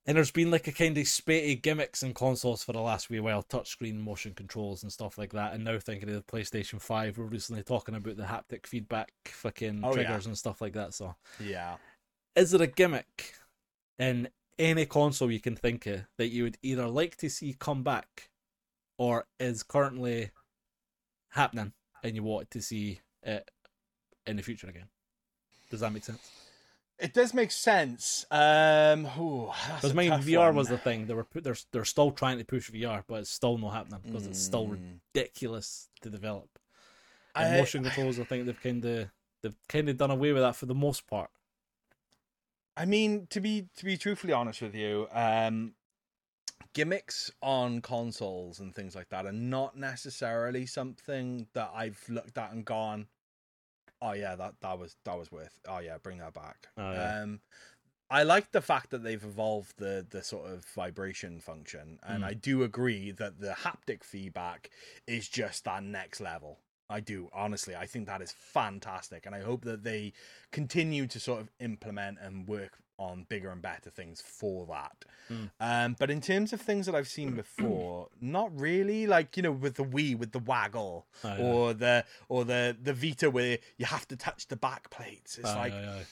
[0.05, 3.19] And there's been like a kind of spatey gimmicks in consoles for the last wee
[3.19, 5.53] while, touchscreen motion controls and stuff like that.
[5.53, 9.81] And now thinking of the PlayStation 5, we're recently talking about the haptic feedback fucking
[9.83, 9.93] Oh, yeah.
[9.95, 10.93] triggers and stuff like that.
[10.93, 11.75] So Yeah.
[12.37, 13.33] is there a gimmick
[13.99, 14.29] in
[14.59, 18.29] any console you can think of that you would either like to see come back
[18.97, 20.31] or is currently
[21.29, 23.49] happening and you want to see it
[24.25, 24.87] in the future again?
[25.69, 26.31] Does that make sense?
[26.99, 28.25] It does make sense.
[28.31, 30.55] Um, Because a I mean, VR one.
[30.55, 31.05] was the thing.
[31.05, 34.25] they were they're they're still trying to push VR, but it's still not happening because
[34.25, 34.99] it's still Mm.
[35.13, 36.49] ridiculous to develop.
[37.35, 39.09] And I- motion controls, I think they've kind of
[39.43, 41.29] they've kind of done away with that for the most part.
[42.77, 45.75] I mean, to be to be truthfully honest with you, um,
[46.73, 52.51] gimmicks on consoles and things like that are not necessarily something that I've looked at
[52.51, 53.09] and gone,
[54.01, 55.59] "Oh yeah, that that was that was worth.
[55.67, 57.13] Oh yeah, bring that back." Oh, yeah.
[57.21, 57.41] Um,
[58.09, 62.27] I like the fact that they've evolved the the sort of vibration function, and Mm.
[62.27, 64.71] I do agree that the haptic feedback
[65.07, 66.59] is just that next level.
[66.89, 67.75] I do honestly.
[67.75, 70.13] I think that is fantastic, and I hope that they
[70.51, 75.05] continue to sort of implement and work on bigger and better things for that.
[75.31, 75.51] Mm.
[75.59, 79.07] Um, but in terms of things that I've seen before, not really.
[79.07, 81.41] Like you know, with the Wii, with the waggle, Aye, aye.
[81.41, 85.37] or the or the the Vita, where you have to touch the back plates.
[85.37, 86.05] It's Aye, like aye, aye.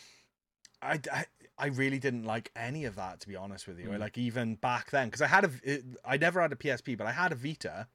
[0.82, 1.26] I, I,
[1.58, 3.88] I really didn't like any of that to be honest with you.
[3.90, 4.00] Mm.
[4.00, 7.08] Like even back then, because I had a, it, I never had a PSP, but
[7.08, 7.88] I had a Vita,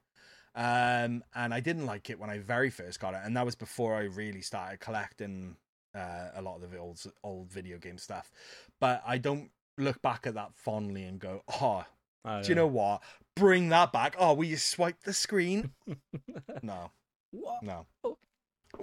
[0.55, 3.55] um, and I didn't like it when I very first got it, and that was
[3.55, 5.57] before I really started collecting
[5.95, 8.31] uh, a lot of the old old video game stuff.
[8.81, 11.85] But I don't look back at that fondly and go, oh,
[12.25, 13.03] Aye, do you know what?
[13.37, 14.17] Bring that back.
[14.19, 15.71] Oh, will you swipe the screen?
[16.63, 16.91] no.
[17.31, 17.63] What?
[17.63, 17.87] No.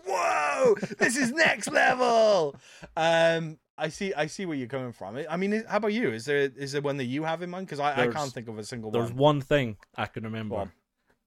[0.06, 0.76] Whoa!
[0.98, 2.56] This is next level.
[2.96, 4.14] Um, I see.
[4.14, 5.20] I see where you're coming from.
[5.30, 6.12] I mean, how about you?
[6.12, 7.68] Is there is there one that you have in mind?
[7.68, 9.12] Because I, I can't think of a single There's one.
[9.12, 10.72] There's one thing I can remember, on.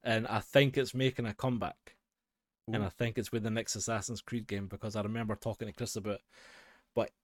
[0.05, 1.97] And I think it's making a comeback.
[2.73, 5.75] And I think it's with the next Assassin's Creed game because I remember talking to
[5.75, 6.21] Chris about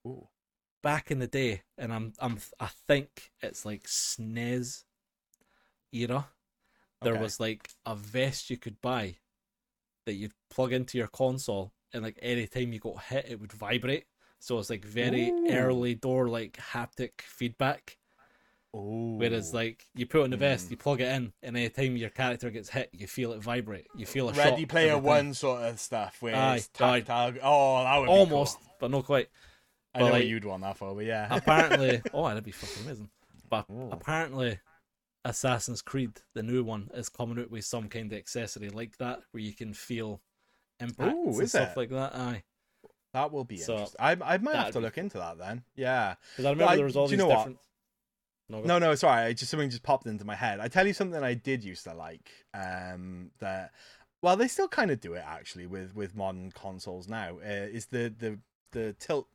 [0.05, 0.27] Ooh.
[0.83, 4.85] back in the day, and I'm I'm I think it's like SNES
[5.93, 6.27] era.
[7.03, 7.17] There Okay.
[7.17, 9.17] was like a vest you could buy
[10.05, 13.53] that you'd plug into your console, and like any time you got hit, it would
[13.53, 14.05] vibrate.
[14.39, 15.49] So it's like very Ooh.
[15.49, 17.97] early door like haptic feedback.
[18.77, 19.17] Ooh.
[19.17, 20.71] Whereas like you put in the vest, Mm.
[20.71, 23.87] you plug it in, and any time your character gets hit, you feel it vibrate.
[23.95, 24.97] You feel a Ready shock Player.
[24.97, 27.03] One sort of stuff where Aye, it's aye.
[27.41, 28.75] Oh, that would be almost, cool.
[28.79, 29.29] but not quite.
[29.93, 31.27] I but know what like- you'd want that for, but yeah.
[31.35, 33.09] apparently, oh, that'd be fucking amazing.
[33.49, 33.89] But Ooh.
[33.91, 34.59] apparently,
[35.25, 39.21] Assassin's Creed, the new one, is coming out with some kind of accessory like that,
[39.31, 40.21] where you can feel
[40.79, 41.77] impacts Ooh, and stuff it?
[41.77, 42.15] like that.
[42.15, 42.43] Aye,
[43.13, 43.99] that will be So, interesting.
[43.99, 45.63] I I might have to be- look into that then.
[45.75, 46.15] Yeah.
[46.33, 47.55] because I remember I- there was all these know what?
[48.49, 49.23] No, No, sorry.
[49.23, 50.59] I just something just popped into my head.
[50.59, 52.31] I tell you something I did used to like.
[52.53, 53.71] Um, that
[54.21, 57.37] well, they still kind of do it actually with with modern consoles now.
[57.39, 58.39] Uh, is the the
[58.71, 59.27] the tilt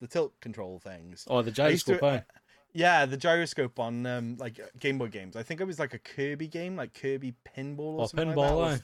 [0.00, 1.26] the tilt control things?
[1.28, 2.24] Oh, the used to- gyroscope.
[2.72, 5.34] Yeah, the gyroscope on um like Game Boy games.
[5.34, 8.36] I think it was like a Kirby game, like Kirby Pinball or Oh, something like
[8.36, 8.54] that.
[8.56, 8.82] Was,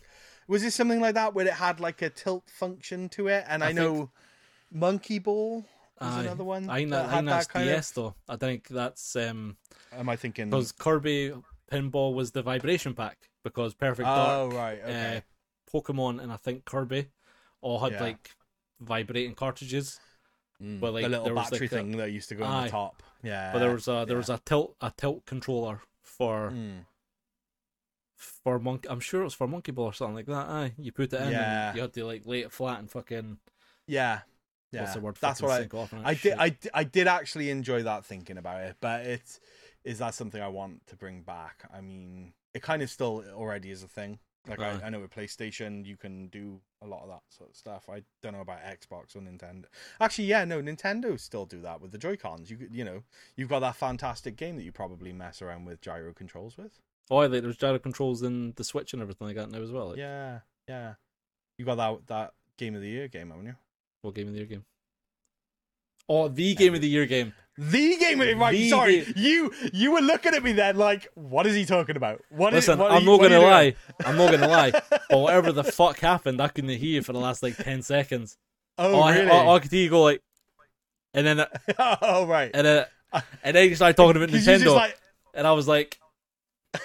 [0.48, 3.44] was it something like that where it had like a tilt function to it?
[3.46, 4.10] And I, I think- know
[4.72, 5.64] Monkey Ball
[6.04, 6.20] was Aye.
[6.22, 6.68] another one.
[6.68, 8.14] I think that that, I think that's that DS though.
[8.28, 9.56] I think that's um
[9.92, 10.50] Am I thinking?
[10.50, 11.32] because Kirby
[11.72, 15.16] Pinball was the vibration pack because Perfect Dark, Oh right, okay.
[15.16, 15.20] uh,
[15.72, 17.08] Pokemon, and I think Kirby
[17.60, 18.02] all had Yeah.
[18.02, 18.30] like
[18.80, 19.98] vibrating cartridges.
[20.62, 22.44] Mm, but, like, the little there was, battery like, a- thing that used to go
[22.44, 23.02] on the top.
[23.22, 24.16] Yeah, but there was a there yeah.
[24.16, 26.86] was a tilt a tilt controller for Mm.
[28.14, 28.88] for monkey.
[28.88, 30.48] I'm sure it was for Monkey Ball or something like that.
[30.48, 31.68] Aye, you put it in Yeah.
[31.68, 33.38] and you had to like lay it flat and fucking
[33.86, 34.20] yeah,
[34.72, 34.82] yeah.
[34.82, 35.16] what's the word?
[35.20, 35.76] That's what I.
[35.76, 35.94] off.
[36.04, 36.34] I did.
[36.38, 39.40] I, I did actually enjoy that thinking about it, but it's
[39.84, 41.68] is that something I want to bring back?
[41.72, 44.18] I mean, it kind of still already is a thing.
[44.48, 44.80] Like Aye.
[44.82, 47.88] I, I know with PlayStation you can do a lot of that sort of stuff.
[47.88, 49.64] I don't know about Xbox or Nintendo.
[50.00, 52.50] Actually, yeah, no, Nintendo still do that with the Joy Cons.
[52.50, 53.02] You you know,
[53.36, 56.80] you've got that fantastic game that you probably mess around with gyro controls with.
[57.10, 59.90] Oh, like there's gyro controls in the Switch and everything like that now as well.
[59.90, 60.94] Like, Yeah, yeah.
[61.58, 63.56] You got that that game of the year game, haven't you?
[64.02, 64.64] What game of the year game?
[66.08, 67.32] Oh, the game of the year game.
[67.58, 68.52] The game of right.
[68.52, 71.96] The sorry, game- you you were looking at me then like, what is he talking
[71.96, 72.22] about?
[72.30, 72.68] What is?
[72.68, 73.74] Listen, what I'm you- not what gonna lie.
[74.04, 74.70] I'm not gonna lie.
[74.70, 78.36] But whatever the fuck happened, I couldn't hear for the last like ten seconds.
[78.78, 79.30] Oh, I, really?
[79.30, 80.20] I, I could hear you go like,
[81.14, 81.46] and then uh,
[82.02, 82.50] oh, right.
[82.52, 82.86] and then
[83.42, 85.00] and then you started talking about Nintendo, like,
[85.32, 85.98] and I was like,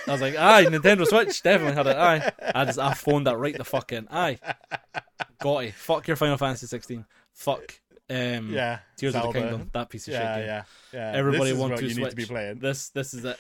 [0.08, 1.98] I was like, aye, Nintendo Switch definitely had it.
[1.98, 4.08] Aye, I just I phoned that right the fucking.
[4.10, 4.40] Aye,
[5.42, 5.74] got it.
[5.74, 7.06] Fuck your Final Fantasy 16.
[7.34, 7.80] Fuck.
[8.10, 9.70] Um, yeah, Tears of the Kingdom.
[9.74, 10.48] That piece of Yeah, shit game.
[10.48, 10.64] yeah,
[10.94, 11.18] yeah.
[11.18, 11.98] Everybody this is to you switch.
[12.04, 12.60] need to be playing.
[12.60, 13.40] This this is it.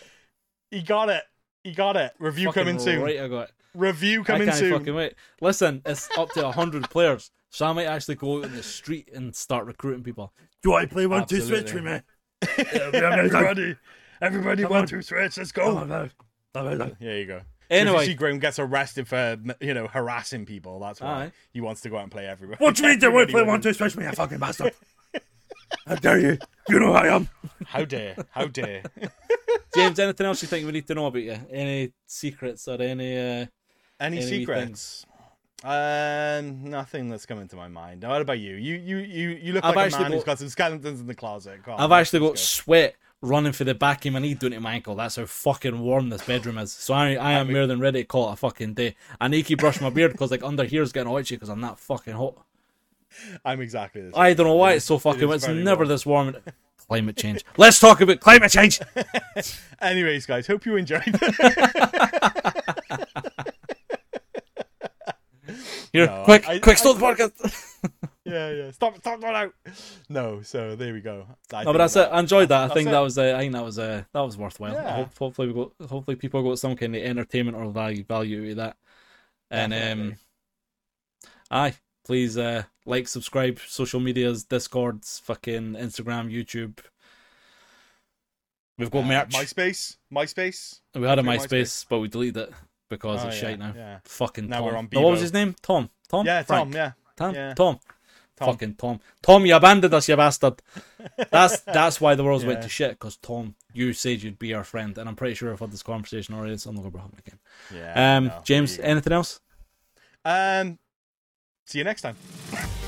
[0.69, 1.23] He got it.
[1.63, 2.13] He got it.
[2.19, 3.01] Review Fucking coming soon.
[3.01, 3.51] Right, I got it.
[3.73, 4.77] Review coming I can't soon.
[4.79, 5.15] fucking wait.
[5.41, 9.09] Listen, it's up to hundred players, so I might actually go out in the street
[9.13, 10.31] and start recruiting people.
[10.63, 11.99] Do I play one two switch with me?
[12.71, 13.75] everybody,
[14.21, 15.37] everybody, one, two, switch.
[15.37, 15.75] Let's go.
[15.75, 16.11] my god.
[16.55, 16.97] My god.
[16.99, 17.41] There you go.
[17.71, 17.95] Anyway.
[17.97, 21.31] so you see Graeme gets arrested for you know harassing people, that's why Aye.
[21.53, 22.57] he wants to go out and play everywhere.
[22.59, 23.47] What do you mean do I Everybody play wins.
[23.49, 24.73] one two switch me, you fucking bastard?
[25.87, 26.37] How dare you?
[26.69, 27.29] You know who I am.
[27.65, 28.17] How dare?
[28.31, 28.83] How dare?
[29.75, 31.37] Jaymz, anything else you think we need to know about you?
[31.49, 33.17] Any secrets or any?
[33.17, 33.45] uh
[33.99, 35.05] Any Any secrets?
[35.63, 38.03] Um, nothing that's coming to my mind.
[38.03, 38.55] What about you?
[38.55, 40.99] You you you you look I've like a actually man who's got- got some skeletons
[40.99, 41.59] in the closet.
[41.67, 44.59] On, I've actually got let's sweat running for the back of my knee down to
[44.59, 44.95] my ankle.
[44.95, 46.71] That's how fucking warm this bedroom is.
[46.71, 48.95] So I, I am more than ready to call it a fucking day.
[49.19, 51.61] I need to brushing my beard because like under here is getting itchy because I'm
[51.61, 52.35] that fucking hot.
[53.45, 54.21] I'm exactly the same.
[54.21, 55.29] I don't know why it's so fucking.
[55.29, 55.87] it It's never warm.
[55.89, 56.35] this warm.
[56.87, 57.45] Climate change.
[57.57, 58.79] Let's talk about climate change.
[59.81, 61.03] Anyways, guys, hope you enjoyed.
[65.93, 68.01] Here, No, quick, I- quick, I- stop the podcast.
[68.25, 68.71] Yeah, yeah.
[68.71, 69.53] Stop, stop that out.
[70.09, 71.25] No, so there we go.
[71.53, 72.09] I No, but that's it.
[72.11, 72.69] I enjoyed that.
[72.71, 72.91] I think it.
[72.91, 73.17] that was.
[73.17, 73.79] Uh, I think that was.
[73.79, 74.73] Uh, that was worthwhile.
[74.73, 74.95] Yeah.
[74.97, 75.89] Hope, hopefully, we got.
[75.89, 78.77] Hopefully, people got some kind of entertainment or value value of that.
[79.49, 80.15] And um,
[81.49, 81.73] aye,
[82.05, 86.79] please uh, like, subscribe, social medias, Discords, fucking Instagram, YouTube.
[88.77, 89.29] We've got Uh, merch.
[89.31, 90.79] MySpace, MySpace.
[90.95, 91.85] we had a MySpace, MySpace.
[91.89, 92.53] but we deleted it
[92.89, 93.73] because Oh, it's yeah, shite now.
[93.75, 93.99] yeah.
[94.05, 94.65] Fucking Now Tom.
[94.65, 95.55] we're on No, what was his name?
[95.61, 95.89] Tom.
[96.07, 96.25] Tom.
[96.25, 96.63] Yeah, Frank?
[96.69, 96.73] Tom.
[96.73, 97.35] Yeah, Tom.
[97.35, 97.53] Yeah.
[97.53, 97.79] Tom.
[98.45, 98.53] Tom.
[98.53, 98.99] Fucking Tom.
[99.21, 100.61] Tom, you abandoned us, you bastard.
[101.29, 102.91] That's that's why the world's went to shit.
[102.91, 105.83] Because Tom, you said you'd be our friend, and I'm pretty sure I've had this
[105.83, 106.57] conversation already.
[106.57, 107.39] So I'm not gonna bring it again.
[107.73, 108.17] yeah.
[108.17, 109.39] Um, no, Jaymz, anything else?
[110.25, 110.79] Um,
[111.65, 112.15] see you next time.